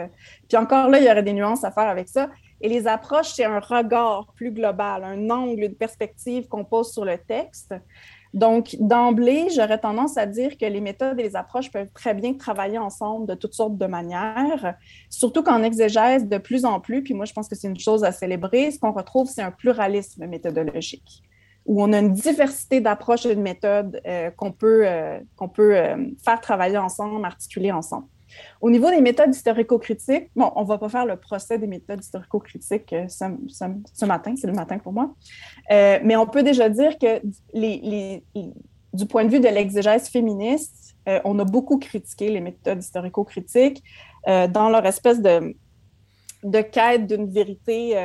Puis 0.49 0.57
encore 0.57 0.89
là, 0.89 0.99
il 0.99 1.05
y 1.05 1.11
aurait 1.11 1.23
des 1.23 1.33
nuances 1.33 1.65
à 1.65 1.71
faire 1.71 1.89
avec 1.89 2.09
ça. 2.09 2.29
Et 2.61 2.69
les 2.69 2.87
approches, 2.87 3.33
c'est 3.35 3.45
un 3.45 3.61
regard 3.61 4.33
plus 4.35 4.51
global, 4.51 5.05
un 5.05 5.31
angle, 5.31 5.69
de 5.69 5.75
perspective 5.75 6.49
qu'on 6.49 6.65
pose 6.65 6.93
sur 6.93 7.05
le 7.05 7.19
texte. 7.19 7.75
Donc, 8.35 8.75
d'emblée, 8.81 9.49
j'aurais 9.55 9.79
tendance 9.79 10.17
à 10.17 10.27
dire 10.27 10.59
que 10.59 10.67
les 10.67 10.81
méthodes 10.81 11.21
et 11.21 11.23
les 11.23 11.37
approches 11.37 11.71
peuvent 11.71 11.91
très 11.95 12.15
bien 12.15 12.35
travailler 12.35 12.79
ensemble 12.79 13.27
de 13.27 13.35
toutes 13.35 13.55
sortes 13.55 13.79
de 13.79 13.87
manières, 13.87 14.75
surtout 15.09 15.45
qu'en 15.45 15.63
exégèse, 15.63 16.27
de 16.27 16.39
plus 16.39 16.65
en 16.65 16.81
plus, 16.81 17.05
puis 17.05 17.15
moi, 17.15 17.27
je 17.27 17.33
pense 17.33 17.49
que 17.49 17.55
c'est 17.55 17.69
une 17.69 17.79
chose 17.79 18.03
à 18.03 18.11
célébrer, 18.11 18.73
ce 18.73 18.81
qu'on 18.81 18.91
retrouve, 18.91 19.29
c'est 19.29 19.43
un 19.43 19.53
pluralisme 19.53 20.27
méthodologique, 20.27 21.23
où 21.67 21.83
on 21.83 21.93
a 21.93 21.99
une 21.99 22.13
diversité 22.13 22.81
d'approches 22.81 23.27
et 23.27 23.35
de 23.35 23.41
méthodes 23.41 24.01
euh, 24.07 24.31
qu'on 24.31 24.53
peut, 24.53 24.83
euh, 24.87 25.19
qu'on 25.37 25.49
peut 25.49 25.77
euh, 25.77 25.97
faire 26.23 26.41
travailler 26.41 26.79
ensemble, 26.79 27.25
articuler 27.25 27.73
ensemble. 27.73 28.07
Au 28.61 28.69
niveau 28.69 28.91
des 28.91 29.01
méthodes 29.01 29.35
historico-critiques, 29.35 30.31
bon, 30.35 30.51
on 30.57 30.63
ne 30.63 30.67
va 30.67 30.77
pas 30.77 30.89
faire 30.89 31.07
le 31.07 31.17
procès 31.17 31.59
des 31.59 31.69
méthodes 31.69 32.01
historico-critiques 32.03 32.95
ce, 33.09 34.05
matin, 34.05 34.35
c'est 34.37 34.49
le 34.49 34.53
matin 34.53 34.79
pour 34.79 34.93
moi, 34.93 35.15
mais 35.71 36.17
on 36.17 36.27
peut 36.27 36.43
déjà 36.43 36.69
dire 36.69 36.99
que 36.99 37.23
du 37.55 39.07
point 39.07 39.25
de 39.25 39.31
vue 39.31 39.39
de 39.39 39.47
l'exégèse 39.47 40.09
féministe, 40.09 40.97
on 41.25 41.39
a 41.39 41.45
beaucoup 41.45 41.79
critiqué 41.79 42.29
les 42.29 42.41
méthodes 42.41 42.83
historico-critiques 42.83 43.85
dans 44.27 44.69
leur 44.69 44.85
espèce 44.85 45.23
de, 45.23 45.55
de 46.43 46.61
quête 46.61 47.07
d'une 47.07 47.31
vérité 47.31 47.97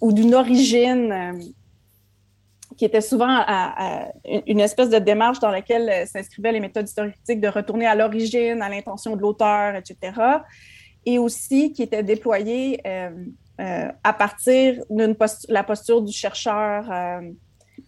ou 0.00 0.12
d'une 0.12 0.34
origine 0.34 1.52
qui 2.80 2.86
était 2.86 3.02
souvent 3.02 3.44
une 4.46 4.60
espèce 4.60 4.88
de 4.88 4.98
démarche 4.98 5.38
dans 5.38 5.50
laquelle 5.50 5.86
euh, 5.90 6.06
s'inscrivaient 6.06 6.52
les 6.52 6.60
méthodes 6.60 6.88
historiques 6.88 7.38
de 7.38 7.48
retourner 7.48 7.84
à 7.84 7.94
l'origine, 7.94 8.62
à 8.62 8.70
l'intention 8.70 9.16
de 9.16 9.20
l'auteur, 9.20 9.74
etc. 9.74 10.18
Et 11.04 11.18
aussi 11.18 11.74
qui 11.74 11.82
était 11.82 12.02
déployée 12.02 12.80
euh, 12.86 13.10
euh, 13.60 13.88
à 14.02 14.12
partir 14.14 14.82
de 14.88 15.14
la 15.50 15.62
posture 15.62 16.00
du 16.00 16.10
chercheur 16.10 16.86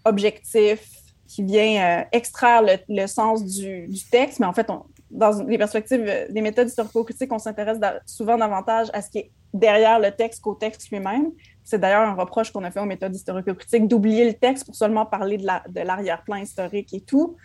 objectif 0.05 0.87
qui 1.27 1.43
vient 1.43 2.05
extraire 2.13 2.63
le, 2.87 3.07
sens 3.07 3.47
du, 3.47 3.89
texte, 4.11 4.41
mais 4.41 4.47
en 4.47 4.53
fait, 4.53 4.67
dans 5.11 5.43
les 5.49 5.57
perspectives 5.57 6.05
des 6.29 6.43
méthodes 6.43 6.69
historico-critiques, 6.69 7.33
on 7.33 7.39
s'intéresse 7.39 7.79
souvent 8.05 8.37
davantage 8.37 8.89
à 8.93 9.01
ce 9.01 9.09
qui 9.09 9.19
est 9.21 9.31
derrière 9.55 9.99
le 9.99 10.11
texte 10.11 10.43
qu'au 10.43 10.55
texte 10.55 10.91
lui-même. 10.91 11.33
C'est 11.65 11.79
d'ailleurs 11.79 12.09
un 12.09 12.15
reproche 12.15 12.51
qu'on 12.51 12.65
a 12.65 12.71
fait 12.71 12.81
aux 12.81 12.87
méthodes 12.87 13.15
historico-critiques 13.15 13.89
d'oublier 13.89 14.25
le 14.25 14.35
texte 14.35 14.67
pour 14.67 14.75
seulement 14.75 15.07
parler 15.07 15.39
de 15.39 15.81
l'arrière-plan 15.81 16.37
historique 16.37 16.93
et 16.93 17.01
tout. 17.01 17.37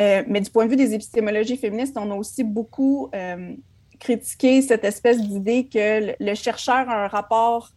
Euh, 0.00 0.22
mais 0.26 0.40
du 0.40 0.50
point 0.50 0.64
de 0.64 0.70
vue 0.70 0.76
des 0.76 0.94
épistémologies 0.94 1.56
féministes, 1.56 1.96
on 1.98 2.10
a 2.10 2.14
aussi 2.14 2.44
beaucoup 2.44 3.10
euh, 3.14 3.54
critiqué 4.00 4.62
cette 4.62 4.84
espèce 4.84 5.20
d'idée 5.20 5.68
que 5.68 6.14
le, 6.18 6.34
chercheur 6.34 6.88
a 6.88 7.04
un 7.04 7.08
rapport 7.08 7.70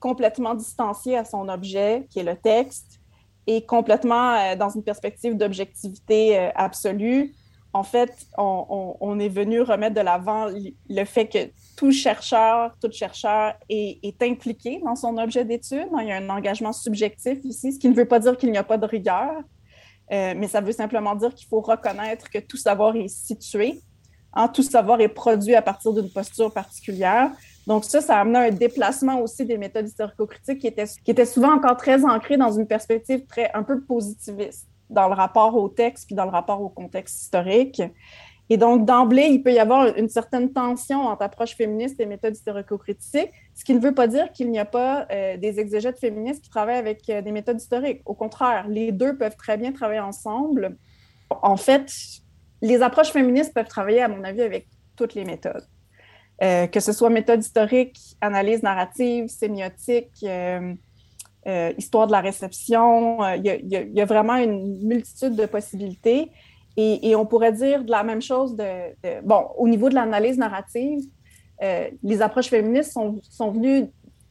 complètement 0.00 0.54
distancié 0.54 1.16
à 1.16 1.24
son 1.24 1.48
objet, 1.48 2.06
qui 2.10 2.18
est 2.18 2.24
le 2.24 2.36
texte, 2.36 3.00
et 3.46 3.64
complètement 3.64 4.34
euh, 4.34 4.56
dans 4.56 4.70
une 4.70 4.82
perspective 4.82 5.36
d'objectivité 5.36 6.50
absolue, 6.54 7.32
en 7.74 7.84
fait, 7.84 8.26
on, 8.36 9.18
est 9.18 9.30
venu 9.30 9.62
remettre 9.62 9.94
de 9.94 10.02
l'avant 10.02 10.46
le 10.46 11.04
fait 11.06 11.26
que 11.26 11.38
tout 11.76 11.92
chercheur, 11.92 12.74
tout 12.80 12.90
chercheur 12.92 13.54
est, 13.68 14.22
impliqué 14.22 14.80
dans 14.84 14.96
son 14.96 15.16
objet 15.18 15.44
d'étude. 15.44 15.88
Il 16.00 16.06
y 16.06 16.12
a 16.12 16.16
un 16.16 16.28
engagement 16.28 16.72
subjectif 16.72 17.38
ici, 17.44 17.72
ce 17.72 17.78
qui 17.78 17.88
ne 17.88 17.94
veut 17.94 18.06
pas 18.06 18.18
dire 18.18 18.36
qu'il 18.36 18.50
n'y 18.50 18.58
a 18.58 18.64
pas 18.64 18.78
de 18.78 18.86
rigueur, 18.86 19.32
euh, 20.12 20.34
mais 20.36 20.48
ça 20.48 20.60
veut 20.60 20.72
simplement 20.72 21.14
dire 21.14 21.34
qu'il 21.34 21.48
faut 21.48 21.60
reconnaître 21.60 22.30
que 22.30 22.38
tout 22.38 22.56
savoir 22.56 22.94
est 22.96 23.08
situé, 23.08 23.80
hein, 24.34 24.48
tout 24.48 24.62
savoir 24.62 25.00
est 25.00 25.08
produit 25.08 25.54
à 25.54 25.62
partir 25.62 25.92
d'une 25.92 26.10
posture 26.10 26.52
particulière. 26.52 27.30
Donc 27.66 27.84
ça, 27.84 28.00
ça 28.00 28.16
a 28.16 28.20
amené 28.20 28.38
un 28.38 28.50
déplacement 28.50 29.20
aussi 29.20 29.46
des 29.46 29.56
méthodes 29.56 29.86
historico-critiques 29.86 30.58
qui 30.58 30.66
étaient, 30.66 30.86
qui 31.04 31.10
étaient 31.10 31.26
souvent 31.26 31.54
encore 31.54 31.76
très 31.76 32.04
ancrées 32.04 32.36
dans 32.36 32.52
une 32.52 32.66
perspective 32.66 33.24
très 33.26 33.50
un 33.54 33.62
peu 33.62 33.80
positiviste 33.80 34.68
dans 34.90 35.08
le 35.08 35.14
rapport 35.14 35.56
au 35.56 35.68
texte 35.68 36.06
puis 36.06 36.14
dans 36.14 36.24
le 36.24 36.30
rapport 36.30 36.60
au 36.60 36.68
contexte 36.68 37.22
historique. 37.22 37.82
Et 38.52 38.58
donc, 38.58 38.84
d'emblée, 38.84 39.28
il 39.30 39.42
peut 39.42 39.54
y 39.54 39.58
avoir 39.58 39.96
une 39.96 40.10
certaine 40.10 40.52
tension 40.52 41.00
entre 41.06 41.22
approche 41.22 41.56
féministe 41.56 41.98
et 42.00 42.04
méthode 42.04 42.36
historico-critique, 42.36 43.30
ce 43.54 43.64
qui 43.64 43.72
ne 43.72 43.80
veut 43.80 43.94
pas 43.94 44.06
dire 44.06 44.30
qu'il 44.30 44.50
n'y 44.50 44.58
a 44.58 44.66
pas 44.66 45.06
euh, 45.10 45.38
des 45.38 45.58
exégètes 45.58 45.98
féministes 45.98 46.44
qui 46.44 46.50
travaillent 46.50 46.76
avec 46.76 47.08
euh, 47.08 47.22
des 47.22 47.32
méthodes 47.32 47.58
historiques. 47.58 48.02
Au 48.04 48.12
contraire, 48.12 48.66
les 48.68 48.92
deux 48.92 49.16
peuvent 49.16 49.36
très 49.38 49.56
bien 49.56 49.72
travailler 49.72 50.00
ensemble. 50.00 50.76
En 51.30 51.56
fait, 51.56 51.90
les 52.60 52.82
approches 52.82 53.10
féministes 53.10 53.54
peuvent 53.54 53.68
travailler, 53.68 54.02
à 54.02 54.08
mon 54.08 54.22
avis, 54.22 54.42
avec 54.42 54.68
toutes 54.96 55.14
les 55.14 55.24
méthodes. 55.24 55.66
Euh, 56.42 56.66
que 56.66 56.80
ce 56.80 56.92
soit 56.92 57.08
méthode 57.08 57.40
historique, 57.40 57.98
analyse 58.20 58.62
narrative, 58.62 59.28
sémiotique, 59.28 60.26
histoire 61.78 62.06
de 62.06 62.12
la 62.12 62.20
réception. 62.20 63.24
Il 63.36 63.90
y, 63.94 64.00
a 64.02 64.04
vraiment 64.04 64.36
une 64.36 64.86
multitude 64.86 65.36
de 65.36 65.46
possibilités. 65.46 66.30
Et, 66.76 67.14
on 67.14 67.26
pourrait 67.26 67.52
dire 67.52 67.84
de 67.84 67.90
la 67.90 68.02
même 68.02 68.22
chose 68.22 68.56
bon, 69.22 69.46
au 69.58 69.68
niveau 69.68 69.88
de 69.88 69.94
l'analyse 69.94 70.38
narrative, 70.38 71.00
euh, 71.62 71.88
les 72.02 72.22
approches 72.22 72.48
féministes 72.48 72.92
sont, 72.92 73.50
venues 73.50 73.88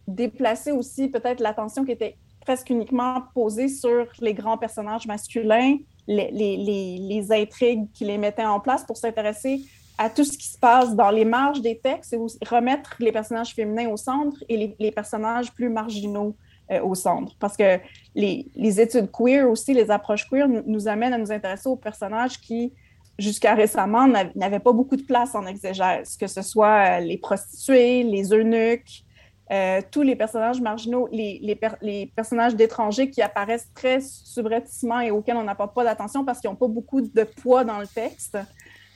déplacer 0.08 0.72
aussi 0.72 1.08
peut-être 1.08 1.40
l'attention 1.40 1.86
qui 1.86 1.92
était 1.92 2.18
presque 2.42 2.70
uniquement 2.70 3.24
posée 3.34 3.68
sur 3.68 4.08
les 4.20 4.34
grands 4.34 4.58
personnages 4.58 5.06
masculins, 5.06 5.78
les, 6.08 6.32
les, 6.32 7.32
intrigues 7.32 7.90
qui 7.94 8.04
les 8.04 8.18
mettaient 8.18 8.44
en 8.44 8.60
place 8.60 8.84
pour 8.84 8.98
s'intéresser 8.98 9.62
à 9.98 10.10
tout 10.10 10.24
ce 10.24 10.38
qui 10.38 10.48
se 10.48 10.58
passe 10.58 10.96
dans 10.96 11.12
les 11.12 11.26
marges 11.26 11.62
des 11.62 11.78
textes 11.78 12.14
et 12.14 12.18
remettre 12.46 12.96
les 13.00 13.12
personnages 13.12 13.54
féminins 13.54 13.88
au 13.90 13.98
centre 13.98 14.44
et 14.50 14.76
les, 14.78 14.92
personnages 14.92 15.54
plus 15.54 15.70
marginaux 15.70 16.36
euh, 16.72 16.82
au 16.82 16.96
centre. 16.96 17.34
Parce 17.38 17.58
que 17.58 17.80
les, 18.16 18.46
études 18.80 19.12
queer 19.12 19.50
aussi, 19.50 19.74
les 19.74 19.92
approches 19.92 20.30
queer 20.30 20.48
nous, 20.48 20.88
amènent 20.88 21.14
à 21.14 21.18
nous 21.18 21.32
intéresser 21.32 21.68
aux 21.68 21.76
personnages 21.76 22.40
qui, 22.40 22.72
jusqu'à 23.20 23.56
récemment, 23.56 24.08
n'avaient 24.36 24.60
pas 24.60 24.72
beaucoup 24.72 24.96
de 24.96 25.02
place 25.02 25.36
en 25.36 25.46
exégèse, 25.46 26.16
que 26.16 26.28
ce 26.28 26.42
soit 26.42 27.00
euh, 27.00 27.00
les 27.02 27.18
prostituées, 27.18 28.04
les 28.04 28.32
eunuques, 28.32 29.04
euh, 29.52 29.82
tous 29.92 30.02
les 30.02 30.16
personnages 30.16 30.62
marginaux, 30.62 31.10
les, 31.12 31.42
les, 31.82 32.06
personnages 32.16 32.56
d'étrangers 32.56 33.10
qui 33.10 33.22
apparaissent 33.22 33.70
très 33.76 34.00
subrepticement 34.00 35.02
et 35.02 35.12
auxquels 35.12 35.36
on 35.36 35.44
n'apporte 35.44 35.76
pas 35.76 35.84
d'attention 35.84 36.24
parce 36.24 36.40
qu'ils 36.40 36.50
n'ont 36.50 36.56
pas 36.56 36.70
beaucoup 36.70 37.02
de 37.02 37.24
poids 37.24 37.66
dans 37.66 37.80
le 37.80 37.88
texte. 37.88 38.38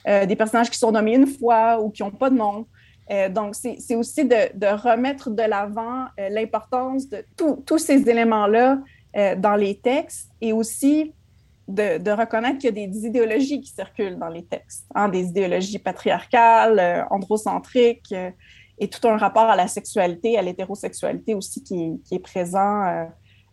des 0.06 0.36
personnages 0.36 0.70
qui 0.70 0.78
sont 0.78 0.92
nommés 0.92 1.16
une 1.16 1.26
fois 1.26 1.82
ou 1.82 1.90
qui 1.90 2.02
n'ont 2.02 2.10
pas 2.10 2.30
de 2.30 2.36
nom. 2.36 2.64
Euh, 3.10 3.28
donc, 3.28 3.54
c'est 3.54 3.94
aussi 3.94 4.24
de, 4.24 4.82
remettre 4.82 5.30
de 5.30 5.42
l'avant 5.42 6.06
euh, 6.18 6.28
l'importance 6.28 7.08
de 7.08 7.24
tous 7.36 7.78
ces 7.78 8.08
éléments-là 8.08 8.78
euh, 9.16 9.36
dans 9.36 9.54
les 9.54 9.78
textes 9.78 10.30
et 10.40 10.52
aussi 10.52 11.12
de, 11.68 12.10
reconnaître 12.10 12.58
qu'il 12.58 12.76
y 12.76 12.82
a 12.82 12.86
des 12.86 13.06
idéologies 13.06 13.60
qui 13.60 13.70
circulent 13.70 14.18
dans 14.18 14.28
les 14.28 14.44
textes, 14.44 14.86
hein, 14.94 15.08
des 15.08 15.24
idéologies 15.24 15.78
patriarcales, 15.78 17.06
androcentriques 17.10 18.14
et 18.78 18.88
tout 18.88 19.08
un 19.08 19.16
rapport 19.16 19.44
à 19.44 19.56
la 19.56 19.66
sexualité, 19.66 20.38
à 20.38 20.42
l'hétérosexualité 20.42 21.34
aussi 21.34 21.62
qui, 21.62 22.00
qui 22.04 22.14
est 22.16 22.20
présent 22.20 23.08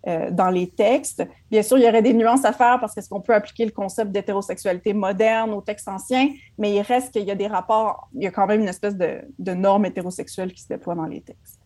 euh, 0.07 0.31
dans 0.31 0.49
les 0.49 0.69
textes. 0.69 1.23
Bien 1.49 1.63
sûr, 1.63 1.77
il 1.77 1.85
y 1.85 1.87
aurait 1.87 2.01
des 2.01 2.13
nuances 2.13 2.45
à 2.45 2.53
faire 2.53 2.79
parce 2.79 2.93
qu'est-ce 2.93 3.09
qu'on 3.09 3.21
peut 3.21 3.33
appliquer 3.33 3.65
le 3.65 3.71
concept 3.71 4.11
d'hétérosexualité 4.11 4.93
moderne 4.93 5.51
aux 5.51 5.61
textes 5.61 5.87
anciens, 5.87 6.29
mais 6.57 6.73
il 6.75 6.81
reste 6.81 7.13
qu'il 7.13 7.23
y 7.23 7.31
a 7.31 7.35
des 7.35 7.47
rapports, 7.47 8.09
il 8.13 8.23
y 8.23 8.27
a 8.27 8.31
quand 8.31 8.47
même 8.47 8.61
une 8.61 8.67
espèce 8.67 8.95
de, 8.95 9.21
de 9.39 9.53
norme 9.53 9.85
hétérosexuelle 9.85 10.53
qui 10.53 10.61
se 10.61 10.67
déploie 10.67 10.95
dans 10.95 11.05
les 11.05 11.21
textes. 11.21 11.59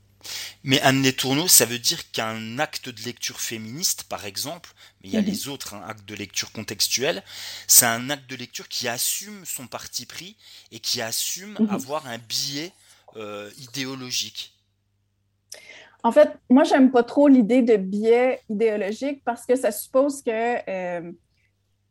Mais 0.64 0.82
Anne 0.82 1.12
Tourneau, 1.14 1.48
ça 1.48 1.66
veut 1.66 1.80
dire 1.80 2.12
qu'un 2.12 2.60
acte 2.60 2.90
de 2.90 3.02
lecture 3.04 3.40
féministe, 3.40 4.04
par 4.04 4.26
exemple, 4.26 4.70
mais 5.02 5.10
il 5.10 5.14
y 5.14 5.18
a 5.18 5.22
mhm. 5.22 5.28
les 5.28 5.48
autres 5.48 5.74
hein, 5.76 5.82
actes 5.88 6.08
de 6.08 6.16
lecture 6.16 6.52
contextuelle, 6.52 7.24
c'est 7.68 7.86
un 7.86 8.10
acte 8.10 8.30
de 8.30 8.36
lecture 8.36 8.68
qui 8.68 8.88
assume 8.88 9.46
son 9.46 9.68
parti 9.68 10.06
pris 10.06 10.36
et 10.72 10.80
qui 10.80 11.02
assume 11.02 11.56
mhm. 11.60 11.70
avoir 11.70 12.08
un 12.08 12.18
biais 12.18 12.72
euh, 13.16 13.50
idéologique. 13.58 14.54
En 16.04 16.12
fait, 16.12 16.38
moi, 16.50 16.64
j'aime 16.64 16.92
pas 16.92 17.04
trop 17.04 17.28
l'idée 17.28 17.62
de 17.62 17.76
biais 17.76 18.40
idéologique 18.50 19.24
parce 19.26 19.46
que 19.46 19.56
ça 19.56 19.72
suppose 19.72 20.22
que 20.22 20.30
euh, 20.70 21.12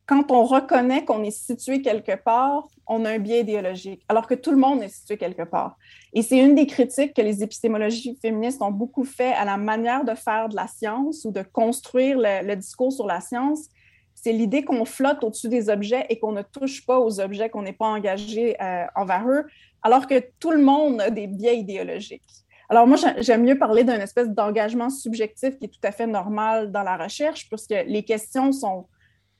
quand 0.07 0.31
on 0.31 0.45
reconnaît 0.45 1.03
qu'on 1.03 1.23
est 1.23 1.31
situé 1.31 1.81
quelque 1.81 2.15
part, 2.15 2.67
on 2.87 3.03
a 3.03 3.11
un 3.11 3.19
biais 3.19 3.41
idéologique, 3.41 4.05
alors 4.07 4.25
que 4.25 4.35
tout 4.35 4.51
le 4.51 4.57
monde 4.57 4.81
est 4.81 4.87
situé 4.87 5.17
quelque 5.17 5.43
part. 5.43 5.77
Et 6.13 6.21
c'est 6.21 6.39
une 6.39 6.55
des 6.55 6.65
critiques 6.65 7.13
que 7.13 7.21
les 7.21 7.43
épistémologies 7.43 8.17
féministes 8.21 8.61
ont 8.61 8.71
beaucoup 8.71 9.03
fait 9.03 9.33
à 9.33 9.43
la 9.43 9.57
manière 9.57 10.05
de 10.05 10.15
faire 10.15 10.47
de 10.47 10.55
la 10.55 10.67
science 10.67 11.25
ou 11.25 11.31
de 11.31 11.41
construire 11.41 12.17
le, 12.17 12.55
discours 12.55 12.93
sur 12.93 13.05
la 13.05 13.19
science. 13.19 13.67
C'est 14.15 14.31
l'idée 14.31 14.63
qu'on 14.63 14.85
flotte 14.85 15.25
au-dessus 15.25 15.49
des 15.49 15.69
objets 15.69 16.05
et 16.09 16.17
qu'on 16.17 16.31
ne 16.31 16.41
touche 16.41 16.85
pas 16.85 16.99
aux 16.99 17.19
objets, 17.19 17.49
qu'on 17.49 17.63
n'est 17.63 17.73
pas 17.73 17.87
engagé 17.87 18.55
euh, 18.61 18.85
envers 18.95 19.27
eux, 19.27 19.45
alors 19.83 20.07
que 20.07 20.23
tout 20.39 20.51
le 20.51 20.61
monde 20.63 21.01
a 21.01 21.09
des 21.09 21.27
biais 21.27 21.57
idéologiques. 21.57 22.46
Alors 22.69 22.85
moi, 22.85 22.97
j'aime 23.19 23.43
mieux 23.43 23.57
parler 23.57 23.83
d'un 23.83 23.99
espèce 23.99 24.27
d'engagement 24.29 24.89
subjectif 24.89 25.57
qui 25.57 25.65
est 25.65 25.69
tout 25.69 25.79
à 25.83 25.91
fait 25.91 26.07
normal 26.07 26.71
dans 26.71 26.83
la 26.83 26.97
recherche, 26.97 27.47
puisque 27.49 27.75
les 27.85 28.03
questions 28.03 28.51
sont 28.51 28.87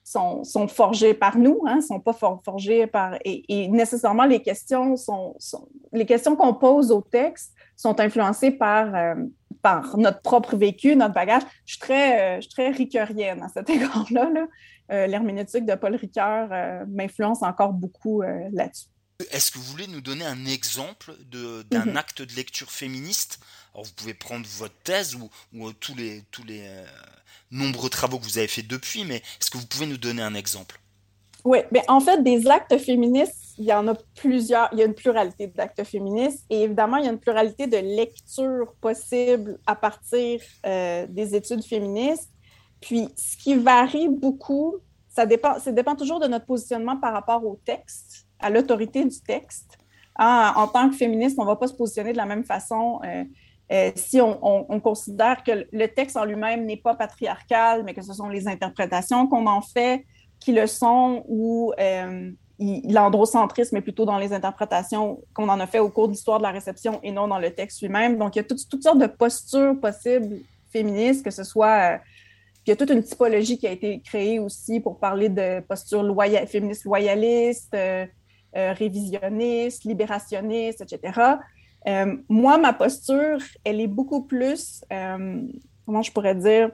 sont, 0.08 0.68
forgés 0.68 1.14
par 1.14 1.38
nous, 1.38 1.62
ne 1.66 1.70
hein, 1.70 1.82
sont 1.82 2.00
pas 2.00 2.14
forgés 2.14 2.88
par... 2.88 3.18
Et, 3.26 3.68
nécessairement, 3.68 4.26
les 4.26 4.42
questions, 4.42 4.96
sont, 4.96 5.36
les 5.92 6.06
questions 6.06 6.36
qu'on 6.36 6.54
pose 6.54 6.92
au 6.92 7.02
texte 7.02 7.54
sont 7.76 8.00
influencées 8.00 8.52
par, 8.52 8.96
euh, 8.96 9.16
par 9.62 9.98
notre 9.98 10.22
propre 10.22 10.56
vécu, 10.56 10.96
notre 10.96 11.14
bagage. 11.14 11.44
Je 11.66 11.74
suis 11.74 11.80
très, 11.80 12.38
euh, 12.38 12.42
très 12.50 12.70
ricoeurienne 12.70 13.44
à 13.44 13.50
cet 13.50 13.70
égard-là. 13.70 14.30
Euh, 14.92 15.08
l'herméneutique 15.08 15.66
de 15.66 15.76
Paul 15.76 15.96
Ricoeur 15.96 16.50
m'influence 16.88 17.44
encore 17.44 17.74
beaucoup 17.74 18.22
là-dessus. 18.22 18.88
Est-ce 19.32 19.52
que 19.52 19.58
vous 19.58 19.64
voulez 19.64 19.88
nous 19.88 20.02
donner 20.02 20.26
un 20.26 20.46
exemple 20.46 21.12
d'un 21.32 21.88
Mhm. 21.88 21.98
acte 21.98 22.22
de 22.22 22.36
lecture 22.36 22.72
féministe? 22.72 23.40
Alors 23.74 23.86
vous 23.86 23.94
pouvez 23.94 24.14
prendre 24.14 24.46
votre 24.48 24.76
thèse 24.84 25.16
ou, 25.16 25.30
ou 25.54 25.74
tous 25.74 25.96
les, 25.96 26.22
tous 26.30 26.44
les 26.44 26.68
euh, 26.68 26.86
nombreux 27.50 27.90
travaux 27.90 28.20
que 28.20 28.26
vous 28.26 28.38
avez 28.38 28.48
fait 28.48 28.62
depuis, 28.62 29.06
mais 29.06 29.18
est-ce 29.18 29.50
que 29.50 29.58
vous 29.58 29.66
pouvez 29.66 29.88
nous 29.88 29.98
donner 29.98 30.22
un 30.22 30.36
exemple? 30.36 30.80
Oui, 31.46 31.60
mais 31.72 31.84
en 31.88 32.00
fait, 32.00 32.22
des 32.24 32.48
actes 32.48 32.78
féministes, 32.78 33.54
il 33.58 33.66
y 33.66 33.74
en 33.74 33.88
a 33.88 33.96
plusieurs, 34.16 34.70
il 34.74 34.80
y 34.80 34.82
a 34.82 34.86
une 34.86 34.94
pluralité 34.94 35.48
d'actes 35.48 35.84
féministes 35.84 36.46
et 36.50 36.64
évidemment, 36.64 36.98
il 36.98 37.06
y 37.06 37.08
a 37.08 37.12
une 37.12 37.20
pluralité 37.20 37.68
de 37.68 37.78
lectures 37.78 38.76
possibles 38.82 39.60
à 39.66 39.76
partir 39.76 40.42
euh, 40.66 41.08
des 41.10 41.36
études 41.36 41.64
féministes. 41.64 42.30
Puis, 42.82 43.08
ce 43.18 43.38
qui 43.38 43.56
varie 43.56 44.10
beaucoup, 44.10 44.76
ça 45.10 45.26
dépend, 45.26 45.60
ça 45.60 45.72
dépend 45.72 45.96
toujours 45.96 46.20
de 46.20 46.28
notre 46.28 46.46
positionnement 46.46 46.98
par 46.98 47.14
rapport 47.14 47.44
au 47.46 47.60
texte 47.66 48.27
à 48.40 48.50
l'autorité 48.50 49.04
du 49.04 49.20
texte. 49.22 49.78
En 50.20 50.68
tant 50.68 50.90
que 50.90 50.96
féministe, 50.96 51.38
on 51.38 51.44
ne 51.44 51.48
va 51.48 51.56
pas 51.56 51.68
se 51.68 51.74
positionner 51.74 52.12
de 52.12 52.18
la 52.18 52.26
même 52.26 52.44
façon 52.44 53.00
euh, 53.06 53.24
euh, 53.72 53.92
si 53.96 54.20
on, 54.20 54.40
on, 54.42 54.66
on, 54.70 54.80
considère 54.80 55.44
que 55.44 55.68
le 55.72 55.88
texte 55.88 56.18
en 56.18 56.26
lui-même 56.26 56.66
n'est 56.66 56.78
pas 56.78 56.96
patriarcal, 56.96 57.84
mais 57.84 57.94
que 57.94 58.02
ce 58.02 58.14
sont 58.14 58.30
les 58.30 58.48
interprétations 58.48 59.28
qu'on 59.28 59.46
en 59.46 59.62
fait 59.62 60.06
qui 60.40 60.54
le 60.54 60.68
sont, 60.68 61.24
ou 61.28 61.74
euh, 61.80 62.32
l'androcentrisme 62.60 63.78
est 63.78 63.82
plutôt 63.82 64.06
dans 64.06 64.18
les 64.18 64.34
interprétations 64.34 65.22
qu'on 65.34 65.50
en 65.50 65.60
a 65.60 65.68
fait 65.68 65.80
au 65.80 65.90
cours 65.90 66.08
de 66.08 66.14
l'histoire 66.14 66.40
de 66.40 66.44
la 66.44 66.52
réception 66.52 67.00
et 67.04 67.12
non 67.12 67.28
dans 67.28 67.40
le 67.40 67.52
texte 67.52 67.82
lui-même. 67.82 68.18
Donc, 68.18 68.36
il 68.36 68.40
y 68.40 68.42
a 68.42 68.44
toutes, 68.44 68.82
sortes 68.82 69.00
de 69.00 69.08
postures 69.08 69.80
possibles 69.80 70.38
féministes, 70.72 71.24
que 71.24 71.32
ce 71.32 71.44
soit 71.44 71.96
euh, 71.96 71.98
il 72.66 72.72
y 72.72 72.74
a 72.74 72.76
toute 72.76 72.90
une 72.90 73.04
typologie 73.04 73.58
qui 73.58 73.68
a 73.68 73.72
été 73.72 74.02
créée 74.02 74.40
aussi 74.40 74.80
pour 74.80 75.00
parler 75.00 75.30
de 75.30 75.62
postures 75.62 76.04
loyal, 76.04 76.46
féministes 76.48 76.84
loyalistes, 76.84 77.74
euh, 77.74 78.06
euh, 78.56 78.74
révisionnistes, 78.74 79.84
libérationnistes, 79.84 80.82
etc. 80.82 81.38
Euh, 81.88 82.18
moi, 82.28 82.58
ma 82.58 82.74
posture, 82.74 83.38
elle 83.64 83.80
est 83.80 83.88
beaucoup 83.88 84.24
plus, 84.24 84.84
euh, 84.92 85.42
comment 85.86 86.02
je 86.02 86.12
pourrais 86.12 86.36
dire, 86.36 86.72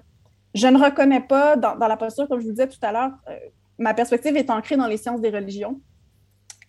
je 0.56 0.68
ne 0.68 0.78
reconnais 0.78 1.22
pas, 1.22 1.56
dans, 1.56 1.76
dans, 1.76 1.88
la 1.88 1.98
posture, 1.98 2.28
comme 2.28 2.40
je 2.40 2.46
vous 2.46 2.52
disais 2.52 2.68
tout 2.68 2.80
à 2.82 2.92
l'heure, 2.92 3.12
euh, 3.30 3.38
ma 3.78 3.94
perspective 3.94 4.36
est 4.36 4.50
ancrée 4.50 4.78
dans 4.78 4.88
les 4.88 4.98
sciences 4.98 5.22
des 5.22 5.30
religions. 5.30 5.80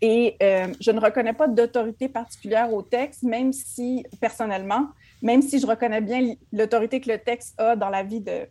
Et 0.01 0.37
je 0.41 0.91
ne 0.91 1.01
reconnais 1.01 1.33
pas 1.33 1.49
d'autorité 1.49 2.11
particulière 2.11 2.71
au 2.75 2.83
texte, 2.83 3.23
même 3.23 3.55
si, 3.55 4.05
personnellement, 4.21 4.89
même 5.23 5.41
si 5.41 5.59
je 5.59 5.67
reconnais 5.67 6.03
bien 6.03 6.35
l'autorité 6.53 7.01
que 7.01 7.11
le 7.11 7.19
texte 7.19 7.59
a 7.59 7.75
dans 7.75 7.89
la 7.89 8.03
vie 8.03 8.21
de 8.21 8.47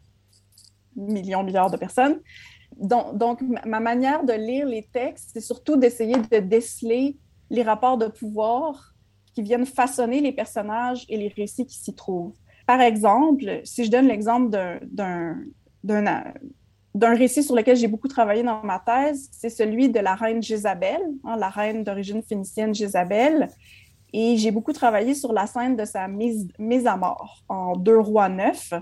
millions, 0.96 1.44
milliards 1.44 1.70
de 1.70 1.78
personnes. 1.78 2.20
Donc, 2.78 3.42
ma 3.66 3.80
manière 3.80 4.24
de 4.24 4.34
lire 4.34 4.66
les 4.66 4.84
textes, 4.84 5.32
c'est 5.34 5.42
surtout 5.42 5.76
d'essayer 5.76 6.16
de 6.16 6.40
déceler 6.40 7.18
les 7.50 7.64
rapports 7.64 7.98
de 7.98 8.08
pouvoir 8.08 8.94
qui 9.34 9.42
viennent 9.42 9.66
façonner 9.66 10.22
les 10.22 10.32
personnages 10.32 11.06
et 11.10 11.18
les 11.18 11.30
récits 11.30 11.66
qui 11.66 11.78
s'y 11.78 11.94
trouvent. 11.96 12.36
Par 12.66 12.82
exemple, 12.82 13.62
si 13.64 13.84
je 13.86 13.92
donne 13.92 14.08
l'exemple 14.08 14.50
d'un 14.92 15.36
récit 17.16 17.44
sur 17.44 17.56
lequel 17.56 17.76
j'ai 17.76 17.88
beaucoup 17.88 18.08
travaillé 18.08 18.44
dans 18.44 18.64
ma 18.64 18.80
thèse, 18.80 19.30
c'est 19.32 19.50
celui 19.50 19.90
de 19.90 20.00
la 20.00 20.16
reine 20.16 20.42
Jézabel, 20.42 21.02
hein, 21.24 21.36
la 21.36 21.50
reine 21.50 21.84
d'origine 21.84 22.22
phénicienne 22.24 22.74
Jézabel. 22.74 23.50
Et 24.14 24.38
j'ai 24.38 24.52
beaucoup 24.52 24.74
travaillé 24.74 25.16
sur 25.16 25.34
la 25.34 25.48
scène 25.48 25.76
de 25.76 25.86
sa 25.86 26.08
mise, 26.08 26.48
mise 26.60 26.86
à 26.86 26.96
mort 26.96 27.44
en 27.50 27.76
Deux 27.76 27.98
Rois 27.98 28.30
neuf, 28.30 28.74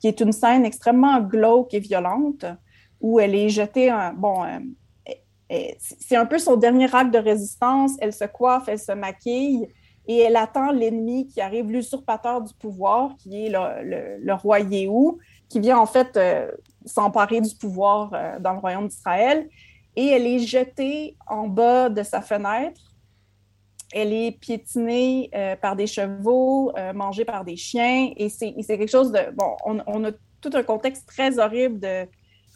qui 0.00 0.08
est 0.08 0.20
une 0.20 0.32
scène 0.32 0.64
extrêmement 0.64 1.20
glauque 1.20 1.74
et 1.74 1.80
violente, 1.80 2.46
où 3.00 3.20
elle 3.20 3.34
est 3.34 3.48
jetée, 3.48 3.92
bon, 4.16 4.44
euh, 5.50 5.72
c'est 5.78 6.16
un 6.16 6.26
peu 6.26 6.38
son 6.38 6.56
dernier 6.56 6.94
acte 6.94 7.12
de 7.12 7.18
résistance, 7.18 7.92
elle 8.00 8.12
se 8.12 8.24
coiffe, 8.24 8.68
elle 8.68 8.78
se 8.78 8.92
maquille, 8.92 9.68
et 10.06 10.18
elle 10.18 10.36
attend 10.36 10.72
l'ennemi 10.72 11.26
qui 11.26 11.40
arrive, 11.40 11.70
l'usurpateur 11.70 12.42
du 12.42 12.54
pouvoir, 12.54 13.16
qui 13.18 13.46
est 13.46 13.50
le, 13.50 14.32
roi 14.34 14.60
Yéhou, 14.60 15.18
qui 15.48 15.60
vient 15.60 15.78
en 15.78 15.86
fait 15.86 16.16
euh, 16.16 16.50
s'emparer 16.84 17.40
du 17.40 17.54
pouvoir 17.54 18.10
euh, 18.12 18.38
dans 18.38 18.52
le 18.52 18.58
royaume 18.58 18.88
d'Israël, 18.88 19.48
et 19.96 20.06
elle 20.08 20.26
est 20.26 20.38
jetée 20.38 21.16
en 21.26 21.48
bas 21.48 21.88
de 21.88 22.02
sa 22.02 22.20
fenêtre. 22.20 22.80
Elle 23.92 24.12
est 24.12 24.32
piétinée 24.32 25.30
par 25.62 25.74
des 25.74 25.86
chevaux, 25.86 26.72
mangée 26.94 27.24
par 27.24 27.42
des 27.42 27.56
chiens, 27.56 28.12
et 28.16 28.28
c'est 28.28 28.52
quelque 28.54 28.86
chose 28.86 29.10
de... 29.10 29.18
Bon, 29.34 29.56
on, 29.64 29.80
on, 29.86 30.04
a 30.04 30.10
tout 30.42 30.50
un 30.52 30.62
contexte 30.62 31.08
très 31.08 31.38
horrible 31.38 31.80
de, 31.80 32.06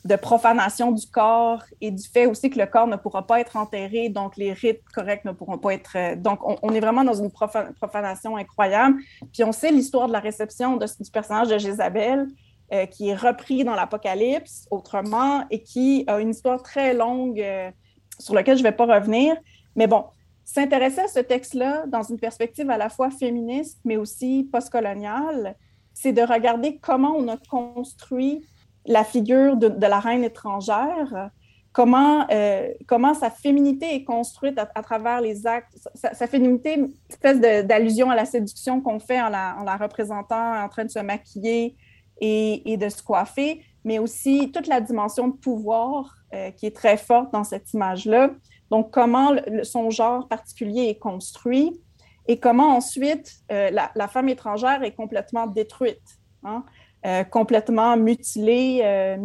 de 0.04 0.16
profanation 0.16 0.90
du 0.90 1.06
corps 1.06 1.62
et 1.80 1.92
du 1.92 2.02
fait 2.02 2.26
aussi 2.26 2.50
que 2.50 2.58
le 2.58 2.66
corps 2.66 2.88
ne 2.88 2.96
pourra 2.96 3.24
pas 3.26 3.40
être 3.40 3.56
enterré, 3.56 4.08
donc 4.08 4.36
les 4.36 4.52
rites 4.52 4.82
corrects 4.92 5.24
ne 5.24 5.32
pourront 5.32 5.58
pas 5.58 5.74
être... 5.74 5.96
euh, 5.96 6.16
Donc, 6.16 6.40
on, 6.42 6.74
est 6.74 6.80
vraiment 6.80 7.04
dans 7.04 7.14
une 7.14 7.30
profanation 7.30 8.36
incroyable. 8.36 8.96
Puis 9.32 9.44
on 9.44 9.52
sait 9.52 9.70
l'histoire 9.70 10.08
de 10.08 10.12
la 10.12 10.18
réception 10.18 10.76
du 10.76 11.10
personnage 11.12 11.48
de 11.48 11.58
Jézabel, 11.58 12.26
euh, 12.72 12.86
qui 12.86 13.10
est 13.10 13.14
repris 13.14 13.64
dans 13.64 13.74
l'Apocalypse 13.74 14.66
autrement 14.70 15.44
et 15.50 15.62
qui 15.62 16.04
a 16.08 16.18
une 16.18 16.30
histoire 16.30 16.62
très 16.62 16.94
longue 16.94 17.40
euh, 17.40 17.70
sur 18.18 18.34
laquelle 18.34 18.56
je 18.56 18.62
ne 18.62 18.68
vais 18.68 18.74
pas 18.74 18.86
revenir. 18.86 19.36
Mais 19.76 19.86
bon, 19.86 20.06
s'intéresser 20.42 21.02
à 21.02 21.08
ce 21.08 21.20
texte-là 21.20 21.84
dans 21.86 22.02
une 22.02 22.18
perspective 22.18 22.68
à 22.70 22.76
la 22.76 22.88
fois 22.88 23.10
féministe, 23.10 23.78
mais 23.84 23.96
aussi 23.96 24.48
postcoloniale, 24.50 25.54
c'est 25.94 26.12
de 26.12 26.22
regarder 26.22 26.78
comment 26.78 27.14
on 27.16 27.28
a 27.28 27.36
construit 27.36 28.44
la 28.86 29.04
figure 29.04 29.56
de, 29.56 29.68
la 29.86 30.00
reine 30.00 30.24
étrangère, 30.24 31.30
comment, 31.72 32.26
euh, 32.30 32.68
comment 32.86 33.14
sa 33.14 33.30
féminité 33.30 33.94
est 33.94 34.04
construite 34.04 34.58
à, 34.58 34.82
travers 34.82 35.20
les 35.20 35.46
actes, 35.46 35.88
sa, 35.94 36.26
féminité, 36.26 36.74
une 36.74 36.92
espèce 37.08 37.40
d'allusion 37.40 38.10
à 38.10 38.16
la 38.16 38.24
séduction 38.24 38.80
qu'on 38.80 38.98
fait 38.98 39.20
en 39.20 39.28
la, 39.28 39.56
en 39.58 39.64
la, 39.64 39.76
représentant 39.76 40.62
en 40.62 40.68
train 40.68 40.84
de 40.84 40.90
se 40.90 40.98
maquiller 40.98 41.76
et, 42.20 42.76
de 42.76 42.88
se 42.88 43.02
coiffer, 43.02 43.64
mais 43.84 43.98
aussi 43.98 44.52
toute 44.52 44.68
la 44.68 44.80
dimension 44.80 45.28
de 45.28 45.36
pouvoir 45.36 46.14
euh, 46.34 46.50
qui 46.52 46.66
est 46.66 46.76
très 46.76 46.96
forte 46.96 47.32
dans 47.32 47.44
cette 47.44 47.72
image-là. 47.72 48.30
Donc, 48.70 48.90
comment 48.90 49.34
son 49.64 49.90
genre 49.90 50.28
particulier 50.28 50.84
est 50.84 50.98
construit 50.98 51.80
et 52.28 52.38
comment 52.38 52.76
ensuite 52.76 53.40
euh, 53.50 53.70
la, 53.70 53.90
la, 53.96 54.06
femme 54.06 54.28
étrangère 54.28 54.84
est 54.84 54.94
complètement 54.94 55.48
détruite, 55.48 56.20
hein? 56.44 56.64
Euh, 57.04 57.24
complètement 57.24 57.96
mutilée, 57.96 58.80
euh, 58.84 59.16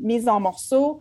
mise 0.00 0.26
en 0.26 0.40
morceaux. 0.40 1.00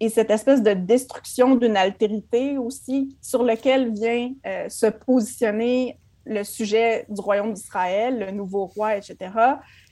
Et 0.00 0.08
cette 0.08 0.30
espèce 0.30 0.60
de 0.60 0.72
destruction 0.72 1.54
d'une 1.54 1.76
altérité 1.76 2.58
aussi 2.58 3.16
sur 3.22 3.44
lequel 3.44 3.92
vient 3.92 4.32
euh, 4.46 4.68
se 4.68 4.86
positionner 4.86 5.98
le 6.24 6.42
sujet 6.42 7.06
du 7.08 7.20
royaume 7.20 7.52
d'Israël, 7.52 8.18
le 8.18 8.30
nouveau 8.32 8.66
roi, 8.66 8.96
etc. 8.96 9.16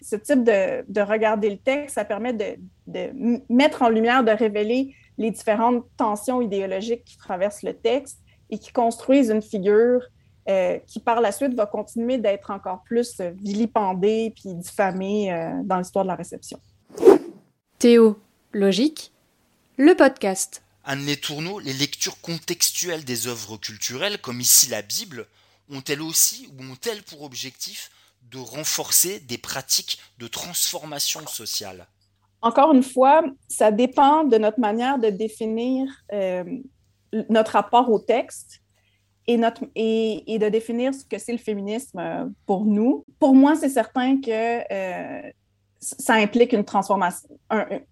Ce 0.03 0.17
type 0.17 0.43
de, 0.43 0.85
de 0.89 1.01
regarder 1.01 1.49
le 1.49 1.59
texte, 1.59 1.95
ça 1.95 2.05
permet 2.05 2.33
de 2.33 2.59
mettre 3.49 3.83
en 3.83 3.89
lumière, 3.89 4.25
de 4.25 4.33
révéler 4.33 4.97
les 5.17 5.31
différentes 5.31 5.85
tensions 5.97 6.43
idéologiques 6.43 7.05
qui 7.05 7.17
traversent 7.17 7.63
le 7.63 7.73
texte 7.73 8.19
et 8.51 8.59
qui 8.59 8.73
construisent 8.73 9.31
une 9.31 9.43
figure 9.43 10.03
euh, 10.47 10.79
qui, 10.87 11.01
par 11.01 11.23
la 11.23 11.33
suite, 11.33 11.55
va 11.55 11.65
continuer 11.65 12.19
d'être 12.19 12.51
encore 12.51 12.83
plus 12.85 13.19
vilipendée 13.21 14.35
puis 14.37 14.55
diffamée 14.55 15.33
euh, 15.33 15.63
dans 15.65 15.79
l'histoire 15.79 16.05
de 16.05 16.11
la 16.11 16.17
réception. 16.17 16.61
Théo, 17.79 18.19
logique, 18.53 19.13
le 19.79 19.95
podcast. 19.95 20.63
Anne 20.85 21.07
Les 21.07 21.17
Tourneaux, 21.17 21.61
les 21.61 21.73
lectures 21.73 22.21
contextuelles 22.21 23.05
des 23.05 23.27
œuvres 23.27 23.57
culturelles, 23.57 24.21
comme 24.21 24.41
ici 24.41 24.69
la 24.69 24.83
Bible, 24.83 25.27
ont-elles 25.71 26.03
aussi 26.03 26.51
ou 26.53 26.63
ont-elles 26.63 27.03
pour 27.03 27.23
objectif 27.23 27.91
de 28.31 28.37
renforcer 28.37 29.21
des 29.21 29.39
pratiques 29.39 29.99
de 30.19 30.27
transformation 30.27 31.27
sociale? 31.27 31.87
Encore 32.43 32.75
une 32.75 32.83
fois, 32.83 33.23
ça 33.49 33.73
dépend 33.73 34.25
de 34.25 34.37
notre 34.37 34.61
manière 34.61 34.99
de 34.99 35.09
définir 35.09 35.87
notre 37.31 37.53
rapport 37.53 37.91
au 37.91 37.99
texte 37.99 38.61
et, 39.27 40.39
de 40.39 40.49
définir 40.49 40.95
ce 40.95 41.05
que 41.05 41.19
c'est 41.19 41.33
le 41.33 41.39
féminisme 41.39 42.33
pour 42.47 42.65
nous. 42.65 43.05
Pour 43.19 43.35
moi, 43.35 43.55
c'est 43.57 43.69
certain 43.69 44.21
que 44.21 44.61
ça 45.81 46.15
implique 46.15 46.53
une 46.53 46.65
transformation, 46.65 47.29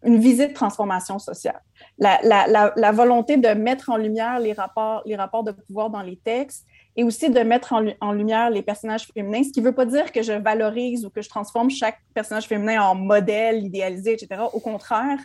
une 0.04 0.18
visée 0.18 0.48
de 0.48 0.54
transformation 0.54 1.18
sociale. 1.18 1.60
La, 1.98 2.20
la, 2.22 2.72
la, 2.74 2.92
volonté 2.92 3.36
de 3.36 3.48
mettre 3.48 3.90
en 3.90 3.96
lumière 3.96 4.40
les 4.40 4.52
rapports, 4.52 5.02
les 5.04 5.16
rapports 5.16 5.44
de 5.44 5.52
pouvoir 5.52 5.90
dans 5.90 6.02
les 6.02 6.16
textes 6.16 6.66
et 6.96 7.04
aussi 7.04 7.30
de 7.30 7.40
mettre 7.40 7.72
en, 8.00 8.12
lumière 8.12 8.50
les 8.50 8.62
personnages 8.62 9.06
féminins, 9.06 9.42
ce 9.42 9.50
qui 9.50 9.60
ne 9.60 9.66
veut 9.66 9.74
pas 9.74 9.86
dire 9.86 10.12
que 10.12 10.22
je 10.22 10.32
valorise 10.32 11.06
ou 11.06 11.10
que 11.10 11.22
je 11.22 11.28
transforme 11.28 11.70
chaque 11.70 11.98
personnage 12.12 12.46
féminin 12.46 12.82
en 12.82 12.94
modèle 12.94 13.64
idéalisé, 13.64 14.12
etc. 14.12 14.42
Au 14.52 14.60
contraire, 14.60 15.18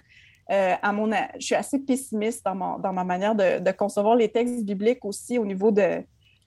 euh, 0.50 0.76
à 0.82 0.94
mon, 0.94 1.12
je 1.38 1.46
suis 1.46 1.56
assez 1.56 1.80
pessimiste 1.80 2.46
dans, 2.46 2.94
ma 2.94 3.04
manière 3.04 3.36
de, 3.36 3.72
concevoir 3.72 4.16
les 4.16 4.30
textes 4.30 4.64
bibliques 4.64 5.04
aussi 5.04 5.38
au 5.38 5.46
niveau 5.46 5.72
de, 5.72 6.04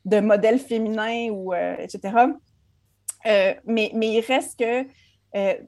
de 0.06 0.20
modèles 0.20 0.59
féminins, 0.59 1.28
ou, 1.30 1.52
euh, 1.52 1.76
etc. 1.78 2.16
Euh, 3.26 3.54
mais, 3.66 3.90
mais 3.94 4.09
il 4.14 4.20
reste 4.20 4.59
que 4.59 4.87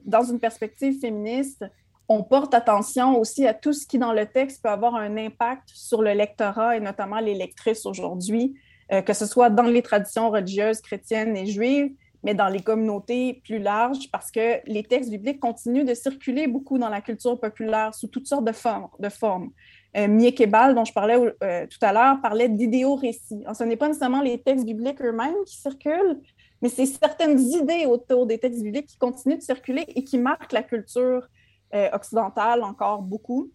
dans 0.03 0.23
une 0.23 0.39
perspective 0.39 0.99
féministe, 0.99 1.63
on 2.09 2.23
porte 2.23 2.53
attention 2.53 3.17
aussi 3.17 3.47
à 3.47 3.53
tout 3.53 3.71
ce 3.71 3.87
qui, 3.87 3.97
dans 3.97 4.11
le 4.11 4.25
texte, 4.25 4.61
peut 4.61 4.69
avoir 4.69 4.95
un 4.95 5.15
impact 5.15 5.69
sur 5.69 6.01
le 6.01 6.11
lectorat 6.11 6.75
et 6.75 6.79
notamment 6.79 7.19
les 7.19 7.33
lectrices 7.33 7.85
aujourd'hui, 7.85 8.55
euh, 8.91 9.01
que 9.01 9.13
ce 9.13 9.25
soit 9.25 9.49
dans 9.49 9.63
les 9.63 9.81
traditions 9.81 10.29
religieuses 10.29 10.81
chrétiennes 10.81 11.35
et 11.37 11.45
juives, 11.45 11.91
mais 12.23 12.33
dans 12.33 12.47
les 12.47 12.61
communautés 12.61 13.41
plus 13.43 13.59
larges, 13.59 14.09
parce 14.11 14.31
que 14.31 14.59
les 14.65 14.83
textes 14.83 15.09
bibliques 15.09 15.39
continuent 15.39 15.85
de 15.85 15.93
circuler 15.93 16.47
beaucoup 16.47 16.77
dans 16.77 16.89
la 16.89 17.01
culture 17.01 17.39
populaire 17.39 17.93
sous 17.93 18.07
toutes 18.07 18.27
sortes 18.27 18.45
de 18.45 18.53
formes. 18.53 18.87
De 18.99 19.09
formes. 19.09 19.51
Euh, 19.97 20.07
Miekebal, 20.07 20.73
dont 20.73 20.85
je 20.85 20.93
parlais 20.93 21.17
tout 21.17 21.79
à 21.81 21.93
l'heure, 21.93 22.21
parlait 22.21 22.49
d'idéaux-récits. 22.49 23.43
Ce 23.53 23.63
n'est 23.63 23.75
pas 23.75 23.87
nécessairement 23.87 24.21
les 24.21 24.41
textes 24.41 24.65
bibliques 24.65 25.01
eux-mêmes 25.01 25.35
qui 25.45 25.57
circulent, 25.57 26.21
mais 26.61 26.69
c'est 26.69 26.85
certaines 26.85 27.39
idées 27.39 27.85
autour 27.85 28.25
des 28.25 28.37
textes 28.37 28.63
bibliques 28.63 28.87
qui 28.87 28.97
continuent 28.97 29.37
de 29.37 29.41
circuler 29.41 29.83
et 29.89 30.03
qui 30.05 30.17
marquent 30.17 30.53
la 30.53 30.63
culture 30.63 31.27
euh, 31.75 31.89
occidentale 31.91 32.63
encore 32.63 33.01
beaucoup. 33.01 33.51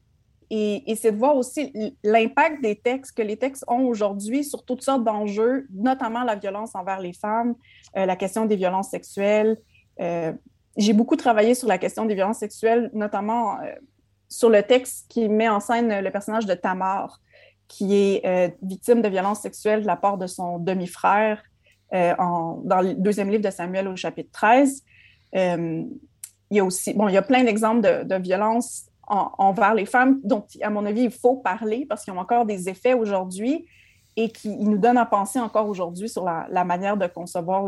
Et, 0.50 0.94
c'est 0.96 1.12
de 1.12 1.16
voir 1.16 1.36
aussi 1.36 1.72
l'impact 2.02 2.62
des 2.62 2.76
textes 2.76 3.16
que 3.16 3.22
les 3.22 3.36
textes 3.36 3.64
ont 3.68 3.84
aujourd'hui 3.86 4.44
sur 4.44 4.64
toutes 4.64 4.82
sortes 4.82 5.04
d'enjeux, 5.04 5.66
notamment 5.74 6.24
la 6.24 6.36
violence 6.36 6.74
envers 6.74 7.00
les 7.00 7.12
femmes, 7.12 7.54
euh, 7.96 8.06
la 8.06 8.16
question 8.16 8.46
des 8.46 8.56
violences 8.56 8.90
sexuelles. 8.90 9.58
Euh, 10.00 10.32
j'ai 10.76 10.94
beaucoup 10.94 11.16
travaillé 11.16 11.54
sur 11.54 11.68
la 11.68 11.76
question 11.76 12.06
des 12.06 12.14
violences 12.14 12.38
sexuelles, 12.38 12.90
notamment 12.94 13.58
sur 14.28 14.48
le 14.48 14.62
texte 14.62 15.06
qui 15.08 15.28
met 15.28 15.48
en 15.48 15.60
scène 15.60 16.00
le 16.00 16.10
personnage 16.10 16.46
de 16.46 16.54
Tamar, 16.54 17.20
qui 17.66 17.94
est 17.96 18.56
victime 18.62 19.02
de 19.02 19.08
violences 19.08 19.40
sexuelles 19.40 19.82
de 19.82 19.86
la 19.86 19.96
part 19.96 20.18
de 20.18 20.26
son 20.26 20.58
demi-frère 20.58 21.42
euh, 21.94 22.14
dans 22.18 22.82
le 22.82 22.94
deuxième 22.94 23.30
livre 23.30 23.42
de 23.42 23.50
Samuel 23.50 23.88
au 23.88 23.96
chapitre 23.96 24.30
13. 24.32 24.84
Euh, 25.36 25.84
il 26.50 26.56
y 26.56 26.60
a 26.60 26.64
aussi, 26.64 26.92
bon, 26.92 27.08
il 27.08 27.14
y 27.14 27.16
a 27.16 27.22
plein 27.22 27.44
d'exemples 27.44 27.80
de, 27.80 28.04
de 28.04 28.14
envers 29.08 29.74
les 29.74 29.86
femmes 29.86 30.20
dont, 30.22 30.44
à 30.60 30.70
mon 30.70 30.84
avis, 30.84 31.02
il 31.02 31.10
faut 31.10 31.36
parler 31.36 31.86
parce 31.88 32.04
qu'ils 32.04 32.12
ont 32.12 32.18
encore 32.18 32.44
des 32.44 32.68
effets 32.68 32.94
aujourd'hui 32.94 33.66
et 34.16 34.30
qui 34.30 34.56
nous 34.56 34.78
donnent 34.78 34.98
à 34.98 35.06
penser 35.06 35.38
encore 35.38 35.68
aujourd'hui 35.68 36.08
sur 36.08 36.24
la, 36.24 36.64
manière 36.64 36.96
de 36.96 37.06
concevoir, 37.06 37.64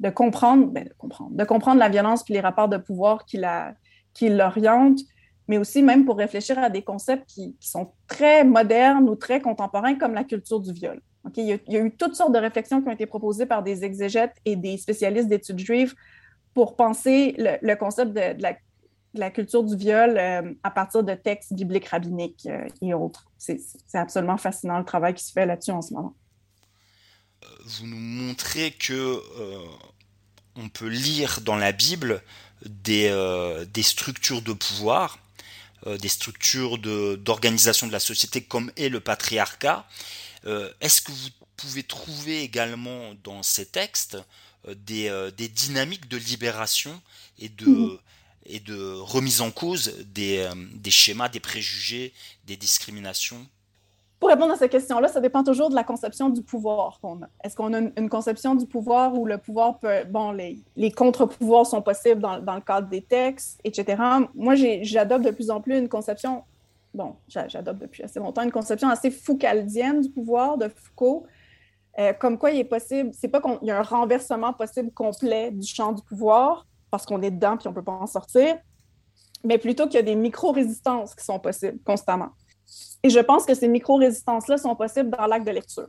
de, 0.00 0.10
comprendre, 0.10 0.66
ben, 0.66 0.84
de 0.84 0.92
comprendre, 0.98 1.30
de 1.34 1.44
comprendre 1.44 1.78
la 1.78 1.88
violence 1.88 2.22
puis 2.22 2.34
les 2.34 2.40
rapports 2.40 2.68
de 2.68 2.76
pouvoir 2.76 3.24
qui, 3.24 3.38
la, 3.38 3.74
qui 4.12 4.28
l'orientent, 4.28 5.00
mais 5.48 5.58
aussi 5.58 5.82
même 5.82 6.04
pour 6.04 6.18
réfléchir 6.18 6.58
à 6.58 6.70
des 6.70 6.82
concepts 6.82 7.26
qui, 7.26 7.56
sont 7.60 7.92
très 8.06 8.44
modernes 8.44 9.08
ou 9.08 9.16
très 9.16 9.40
contemporains 9.40 9.94
comme 9.94 10.14
la 10.14 10.24
culture 10.24 10.60
du 10.60 10.72
viol. 10.72 11.00
Il, 11.36 11.46
y 11.46 11.76
a, 11.76 11.80
eu 11.80 11.90
toutes 11.90 12.14
sortes 12.14 12.32
de 12.32 12.38
réflexions 12.38 12.80
qui 12.80 12.88
ont 12.88 12.92
été 12.92 13.06
proposées 13.06 13.46
par 13.46 13.62
des 13.62 13.84
exégètes 13.84 14.34
et 14.44 14.56
des 14.56 14.76
spécialistes 14.76 15.28
d'études 15.28 15.58
juives 15.58 15.94
pour 16.54 16.76
penser 16.76 17.34
le, 17.38 17.74
concept 17.76 18.12
de, 18.12 18.40
la, 18.42 18.54
culture 19.30 19.62
du 19.62 19.76
viol 19.76 20.16
euh, 20.18 20.54
à 20.62 20.70
partir 20.70 21.02
de 21.02 21.14
textes 21.14 21.52
bibliques 21.52 21.88
rabbiniques 21.88 22.46
euh, 22.46 22.66
et 22.82 22.94
autres. 22.94 23.26
C'est 23.38 23.58
absolument 23.94 24.36
fascinant 24.36 24.78
le 24.78 24.84
travail 24.84 25.14
qui 25.14 25.24
se 25.24 25.32
fait 25.32 25.46
là-dessus 25.46 25.70
en 25.70 25.82
ce 25.82 25.94
moment. 25.94 26.14
Euh, 27.44 27.46
vous 27.64 27.86
nous 27.86 27.98
montrez 27.98 28.72
que 28.72 29.20
on 30.56 30.68
peut 30.68 30.88
lire 30.88 31.40
dans 31.42 31.56
la 31.56 31.70
Bible 31.70 32.22
des, 32.64 33.08
des 33.72 33.82
structures 33.84 34.42
de 34.42 34.52
pouvoir, 34.52 35.20
des 35.86 36.08
structures 36.08 36.78
d'organisation 36.78 37.86
de, 37.86 37.90
de, 37.90 37.92
la 37.92 38.00
société 38.00 38.42
comme 38.42 38.72
est 38.76 38.88
le 38.88 38.98
patriarcat, 38.98 39.86
euh, 40.46 40.72
est-ce 40.80 41.00
que 41.00 41.12
vous 41.12 41.30
pouvez 41.56 41.82
trouver 41.82 42.42
également 42.42 43.14
dans 43.24 43.42
ces 43.42 43.66
textes 43.66 44.18
euh, 44.66 44.74
euh, 44.90 45.30
des, 45.30 45.48
dynamiques 45.48 46.08
de 46.08 46.16
libération 46.16 47.00
et 47.38 47.48
de, 47.48 47.66
mhm. 47.66 47.98
Et 48.48 48.60
de 48.60 48.94
remise 48.94 49.40
en 49.40 49.50
cause 49.50 49.94
des, 50.14 50.48
schémas, 50.88 51.28
des 51.28 51.40
préjugés, 51.40 52.12
des 52.46 52.56
discriminations 52.56 53.46
pour 54.20 54.30
répondre 54.30 54.52
à 54.52 54.56
cette 54.56 54.72
question-là, 54.72 55.06
ça 55.06 55.20
dépend 55.20 55.44
toujours 55.44 55.70
de 55.70 55.76
la 55.76 55.84
conception 55.84 56.28
du 56.28 56.42
pouvoir 56.42 56.98
qu'on 57.00 57.22
a. 57.22 57.28
Est-ce 57.44 57.54
qu'on 57.54 57.72
a 57.72 57.78
une, 57.78 58.08
conception 58.08 58.56
du 58.56 58.66
pouvoir 58.66 59.14
où 59.14 59.24
le 59.26 59.38
pouvoir 59.38 59.78
peut. 59.78 60.02
Bon, 60.10 60.32
les, 60.32 60.90
contre-pouvoirs 60.90 61.66
sont 61.66 61.82
possibles 61.82 62.20
dans, 62.20 62.40
dans, 62.40 62.56
le 62.56 62.60
cadre 62.60 62.88
des 62.88 63.00
textes, 63.00 63.60
etc. 63.62 64.02
Moi, 64.34 64.56
j'adopte 64.82 65.24
de 65.24 65.30
plus 65.30 65.52
en 65.52 65.60
plus 65.60 65.78
une 65.78 65.88
conception 65.88 66.42
bon, 66.94 67.16
j'adopte 67.28 67.80
depuis 67.80 68.02
assez 68.02 68.18
longtemps 68.18 68.42
une 68.42 68.52
conception 68.52 68.88
assez 68.88 69.10
foucaldienne 69.10 70.00
du 70.00 70.10
pouvoir 70.10 70.58
de 70.58 70.68
Foucault, 70.68 71.26
euh, 71.98 72.12
comme 72.12 72.38
quoi 72.38 72.50
il 72.50 72.60
est 72.60 72.64
possible, 72.64 73.10
c'est 73.12 73.28
pas 73.28 73.40
qu'il 73.40 73.68
y 73.68 73.70
a 73.70 73.78
un 73.78 73.82
renversement 73.82 74.52
possible 74.52 74.90
complet 74.92 75.50
du 75.50 75.66
champ 75.66 75.92
du 75.92 76.02
pouvoir, 76.02 76.66
parce 76.90 77.06
qu'on 77.06 77.22
est 77.22 77.30
dedans 77.30 77.56
puis 77.56 77.68
on 77.68 77.72
peut 77.72 77.84
pas 77.84 77.92
en 77.92 78.06
sortir, 78.06 78.56
mais 79.44 79.58
plutôt 79.58 79.86
qu'il 79.86 79.96
y 79.96 79.98
a 79.98 80.02
des 80.02 80.16
micro-résistances 80.16 81.14
qui 81.14 81.24
sont 81.24 81.38
possibles 81.38 81.78
constamment. 81.84 82.30
Et 83.02 83.10
je 83.10 83.20
pense 83.20 83.46
que 83.46 83.54
ces 83.54 83.68
micro-résistances-là 83.68 84.58
sont 84.58 84.74
possibles 84.74 85.10
dans 85.10 85.26
l'acte 85.26 85.46
de 85.46 85.52
lecture. 85.52 85.88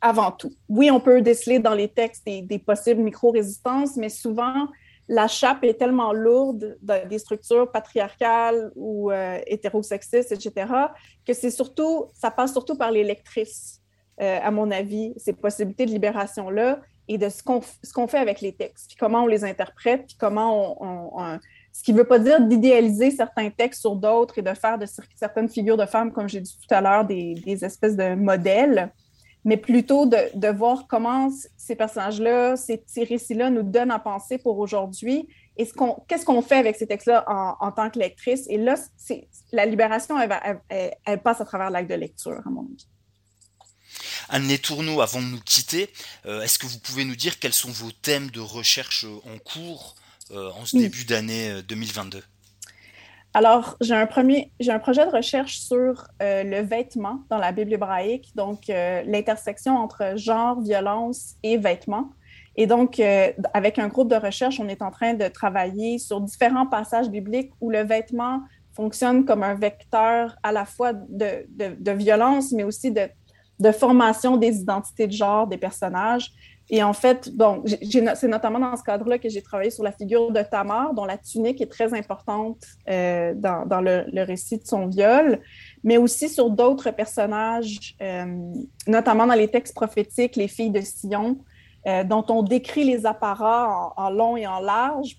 Avant 0.00 0.32
tout. 0.32 0.52
Oui, 0.68 0.90
on 0.90 1.00
peut 1.00 1.22
déceler 1.22 1.58
dans 1.58 1.74
les 1.74 1.88
textes 1.88 2.26
des, 2.26 2.58
possibles 2.58 3.00
micro-résistances, 3.02 3.96
mais 3.96 4.08
souvent, 4.08 4.68
la 5.08 5.28
chape 5.28 5.64
est 5.64 5.74
tellement 5.74 6.12
lourde 6.12 6.78
des 6.80 7.18
structures 7.18 7.70
patriarcales 7.70 8.70
ou 8.74 9.10
euh, 9.10 9.38
hétérosexistes, 9.46 10.32
etc., 10.32 10.66
que 11.26 11.32
c'est 11.32 11.50
surtout, 11.50 12.06
ça 12.12 12.30
passe 12.30 12.52
surtout 12.52 12.76
par 12.76 12.90
les 12.90 13.04
lectrices, 13.04 13.80
euh, 14.20 14.38
à 14.42 14.50
mon 14.50 14.70
avis, 14.70 15.12
ces 15.16 15.32
possibilités 15.32 15.86
de 15.86 15.90
libération-là 15.90 16.80
et 17.08 17.18
de 17.18 17.28
ce 17.28 17.42
qu'on 17.42 18.06
fait 18.06 18.18
avec 18.18 18.40
les 18.40 18.52
textes, 18.52 18.88
puis 18.88 18.96
comment 18.98 19.24
on 19.24 19.26
les 19.26 19.44
interprète, 19.44 20.06
puis 20.06 20.16
comment 20.18 20.76
on, 20.82 21.38
ce 21.72 21.82
qui 21.82 21.92
ne 21.92 21.98
veut 21.98 22.06
pas 22.06 22.18
dire 22.18 22.40
d'idéaliser 22.40 23.10
certains 23.10 23.50
textes 23.50 23.80
sur 23.80 23.96
d'autres 23.96 24.38
et 24.38 24.42
de 24.42 24.54
faire 24.54 24.78
de 24.78 24.86
certaines 25.16 25.48
figures 25.48 25.76
de 25.76 25.86
femmes, 25.86 26.12
comme 26.12 26.28
j'ai 26.28 26.40
dit 26.40 26.56
tout 26.56 26.74
à 26.74 26.80
l'heure, 26.80 27.04
des, 27.04 27.34
des 27.34 27.64
espèces 27.64 27.96
de 27.96 28.14
modèles, 28.14 28.92
mais 29.44 29.58
plutôt 29.58 30.06
de, 30.06 30.48
voir 30.48 30.86
comment 30.88 31.28
ces 31.56 31.76
personnages-là, 31.76 32.56
ces, 32.56 32.82
récits-là 32.96 33.50
nous 33.50 33.62
donnent 33.62 33.90
à 33.90 33.98
penser 33.98 34.38
pour 34.38 34.58
aujourd'hui 34.58 35.28
et 35.56 35.68
qu'est-ce 36.08 36.24
qu'on 36.24 36.42
fait 36.42 36.56
avec 36.56 36.76
ces 36.76 36.86
textes-là 36.86 37.24
en, 37.60 37.70
tant 37.70 37.90
que 37.90 37.98
lectrice. 37.98 38.46
Et 38.48 38.56
là, 38.56 38.74
la 39.52 39.66
libération, 39.66 40.16
elle, 40.68 41.22
passe 41.22 41.40
à 41.40 41.44
travers 41.44 41.70
l'acte 41.70 41.90
de 41.90 41.94
lecture, 41.94 42.40
à 42.44 42.50
mon 42.50 42.62
avis. 42.62 42.88
Anne 44.28 44.56
Tourneau, 44.58 45.00
avant 45.00 45.20
de 45.20 45.26
nous 45.26 45.40
quitter, 45.40 45.90
euh, 46.26 46.42
est-ce 46.42 46.58
que 46.58 46.66
vous 46.66 46.78
pouvez 46.78 47.04
nous 47.04 47.16
dire 47.16 47.38
quels 47.38 47.52
sont 47.52 47.70
vos 47.70 47.90
thèmes 47.90 48.30
de 48.30 48.40
recherche 48.40 49.04
en 49.26 49.38
cours 49.38 49.94
euh, 50.30 50.50
en 50.52 50.64
ce 50.64 50.76
début 50.76 51.04
d'année 51.04 51.62
2022 51.68 52.18
euh, 52.18 52.20
alors, 53.36 53.76
j'ai 53.80 53.94
un 53.94 54.06
premier, 54.06 54.52
j'ai 54.60 54.70
un 54.70 54.78
projet 54.78 55.04
de 55.04 55.10
recherche 55.10 55.58
sur 55.58 56.06
euh, 56.22 56.44
le 56.44 56.60
vêtement 56.60 57.24
dans 57.30 57.38
la 57.38 57.50
Bible 57.50 57.72
hébraïque, 57.72 58.30
donc 58.36 58.70
euh, 58.70 59.02
l'intersection 59.06 59.76
entre 59.76 60.16
genre, 60.16 60.60
violence 60.60 61.34
et 61.42 61.56
vêtements. 61.58 62.10
Et 62.54 62.68
donc, 62.68 63.00
euh, 63.00 63.32
avec 63.52 63.80
un 63.80 63.88
groupe 63.88 64.08
de 64.08 64.14
recherche, 64.14 64.60
on 64.60 64.68
est 64.68 64.82
en 64.82 64.92
train 64.92 65.14
de 65.14 65.26
travailler 65.26 65.98
sur 65.98 66.20
différents 66.20 66.66
passages 66.66 67.08
bibliques 67.08 67.50
où 67.60 67.70
le 67.70 67.82
vêtement 67.82 68.42
fonctionne 68.72 69.24
comme 69.24 69.42
un 69.42 69.54
vecteur 69.54 70.36
à 70.44 70.52
la 70.52 70.64
fois 70.64 70.92
de, 70.92 71.44
de, 71.48 71.74
de 71.76 71.90
violence, 71.90 72.52
mais 72.52 72.62
aussi 72.62 72.92
de, 72.92 73.08
de 73.58 73.70
formation 73.72 74.36
des 74.36 74.60
identités 74.60 75.06
de 75.06 75.12
genre 75.12 75.46
des 75.46 75.58
personnages. 75.58 76.32
Et 76.70 76.82
en 76.82 76.94
fait, 76.94 77.30
c'est 78.14 78.28
notamment 78.28 78.58
dans 78.58 78.74
ce 78.74 78.82
cadre-là 78.82 79.18
que 79.18 79.28
j'ai 79.28 79.42
travaillé 79.42 79.70
sur 79.70 79.84
la 79.84 79.92
figure 79.92 80.30
de 80.30 80.42
Tamar, 80.42 80.94
dont 80.94 81.04
la 81.04 81.18
tunique 81.18 81.60
est 81.60 81.70
très 81.70 81.92
importante 81.92 82.56
euh, 82.88 83.34
dans, 83.34 83.82
le, 83.82 84.24
récit 84.24 84.58
de 84.58 84.66
son 84.66 84.86
viol, 84.86 85.40
mais 85.82 85.98
aussi 85.98 86.30
sur 86.30 86.48
d'autres 86.48 86.90
personnages, 86.90 87.94
euh, 88.00 88.24
notamment 88.86 89.26
dans 89.26 89.34
les 89.34 89.48
textes 89.48 89.74
prophétiques, 89.74 90.36
les 90.36 90.48
filles 90.48 90.70
de 90.70 90.80
Sion, 90.80 91.38
dont 92.06 92.24
on 92.30 92.42
décrit 92.42 92.84
les 92.84 93.04
apparats 93.04 93.92
en, 93.98 94.08
long 94.08 94.38
et 94.38 94.46
en 94.46 94.58
large 94.58 95.18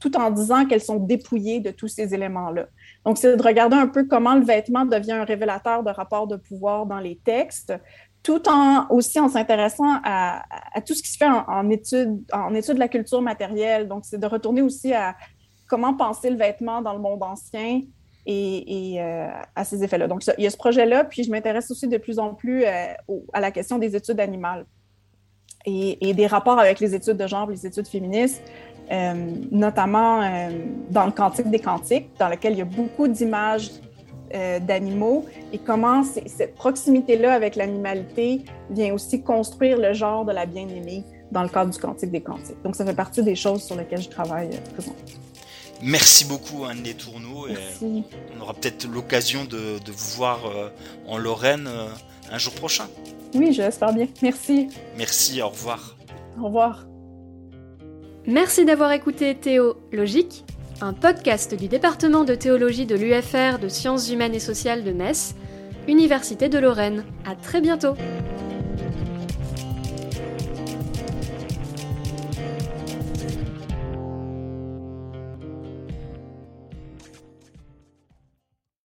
tout 0.00 0.16
en 0.16 0.30
disant 0.32 0.66
qu'elles 0.66 0.80
sont 0.80 0.96
dépouillées 0.96 1.60
de 1.60 1.70
tous 1.70 1.86
ces 1.86 2.12
éléments-là. 2.12 2.66
Donc, 3.04 3.18
c'est 3.18 3.36
de 3.36 3.42
regarder 3.42 3.76
un 3.76 3.86
peu 3.86 4.04
comment 4.04 4.34
le 4.34 4.44
vêtement 4.44 4.84
devient 4.84 5.12
un 5.12 5.24
révélateur 5.24 5.82
de 5.82 5.90
rapports 5.90 6.26
de 6.26 6.36
pouvoir 6.36 6.86
dans 6.86 6.98
les 6.98 7.16
textes, 7.16 7.72
tout 8.22 8.46
en 8.48 8.86
aussi 8.90 9.18
en 9.18 9.28
s'intéressant 9.28 10.00
à, 10.04 10.42
tout 10.86 10.94
ce 10.94 11.02
qui 11.02 11.10
se 11.10 11.16
fait 11.16 11.26
en, 11.26 11.70
étude, 11.70 12.20
en 12.32 12.54
étude 12.54 12.74
de 12.74 12.80
la 12.80 12.88
culture 12.88 13.22
matérielle. 13.22 13.88
Donc, 13.88 14.04
c'est 14.04 14.18
de 14.18 14.26
retourner 14.26 14.60
aussi 14.60 14.92
à 14.92 15.16
comment 15.66 15.94
penser 15.94 16.28
le 16.28 16.36
vêtement 16.36 16.82
dans 16.82 16.92
le 16.92 16.98
monde 16.98 17.22
ancien 17.22 17.80
et, 18.26 18.96
euh, 19.00 19.28
à 19.54 19.64
ces 19.64 19.82
effets-là. 19.82 20.06
Donc, 20.06 20.22
il 20.36 20.44
y 20.44 20.46
a 20.46 20.50
ce 20.50 20.56
projet-là, 20.58 21.04
puis 21.04 21.24
je 21.24 21.30
m'intéresse 21.30 21.70
aussi 21.70 21.88
de 21.88 21.96
plus 21.96 22.18
en 22.18 22.34
plus 22.34 22.64
euh, 22.64 22.92
à 23.32 23.40
la 23.40 23.50
question 23.50 23.78
des 23.78 23.96
études 23.96 24.20
animales 24.20 24.66
et, 25.66 26.14
des 26.14 26.26
rapports 26.26 26.58
avec 26.58 26.80
les 26.80 26.94
études 26.94 27.16
de 27.16 27.26
genre, 27.26 27.48
les 27.50 27.66
études 27.66 27.86
féministes. 27.86 28.42
Euh, 28.90 29.14
notamment 29.52 30.20
dans 30.90 31.06
le 31.06 31.12
Cantique 31.12 31.48
des 31.48 31.60
Cantiques, 31.60 32.08
dans 32.18 32.28
lequel 32.28 32.54
il 32.54 32.58
y 32.58 32.62
a 32.62 32.64
beaucoup 32.64 33.06
d'images 33.06 33.70
euh, 34.32 34.60
d'animaux 34.60 35.26
et 35.52 35.58
comment 35.58 36.04
cette 36.04 36.54
proximité-là 36.54 37.32
avec 37.32 37.56
l'animalité 37.56 38.44
vient 38.70 38.94
aussi 38.94 39.24
construire 39.24 39.76
le 39.76 39.92
genre 39.92 40.24
de 40.24 40.30
la 40.30 40.46
bien-aimée 40.46 41.02
dans 41.32 41.42
le 41.42 41.48
cadre 41.48 41.72
du 41.72 41.78
Cantique 41.80 42.12
des 42.12 42.20
Cantiques. 42.20 42.62
Donc, 42.62 42.76
ça 42.76 42.86
fait 42.86 42.94
partie 42.94 43.24
des 43.24 43.34
choses 43.34 43.64
sur 43.64 43.74
lesquelles 43.74 44.02
je 44.02 44.08
travaille 44.08 44.50
euh, 44.52 44.72
présentement. 44.72 45.02
Merci 45.82 46.26
beaucoup, 46.26 46.64
Anne 46.64 46.84
Les 46.84 46.94
Tourneaux. 46.94 47.48
on 47.82 48.40
aura 48.40 48.54
peut-être 48.54 48.86
l'occasion 48.86 49.44
de, 49.46 49.80
vous 49.84 50.16
voir 50.16 50.46
euh, 50.46 50.68
en 51.08 51.18
Lorraine 51.18 51.68
un 52.30 52.38
jour 52.38 52.52
prochain. 52.52 52.86
Oui, 53.34 53.52
je 53.52 53.62
l'espère 53.62 53.92
bien. 53.92 54.06
Merci. 54.22 54.68
Merci, 54.96 55.42
au 55.42 55.48
revoir. 55.48 55.96
Au 56.40 56.44
revoir. 56.44 56.89
Merci 58.30 58.64
d'avoir 58.64 58.92
écouté 58.92 59.34
Théo 59.34 59.76
Logique 59.92 60.44
un 60.80 60.92
podcast 60.92 61.54
du 61.54 61.66
département 61.66 62.22
de 62.22 62.36
théologie 62.36 62.86
de 62.86 62.94
l'UFR 62.94 63.58
de 63.60 63.68
sciences 63.68 64.08
humaines 64.08 64.34
et 64.34 64.40
sociales 64.40 64.84
de 64.84 64.92
Metz, 64.92 65.34
Université 65.88 66.48
de 66.48 66.58
Lorraine. 66.58 67.04
À 67.26 67.34
très 67.34 67.60
bientôt! 67.60 67.96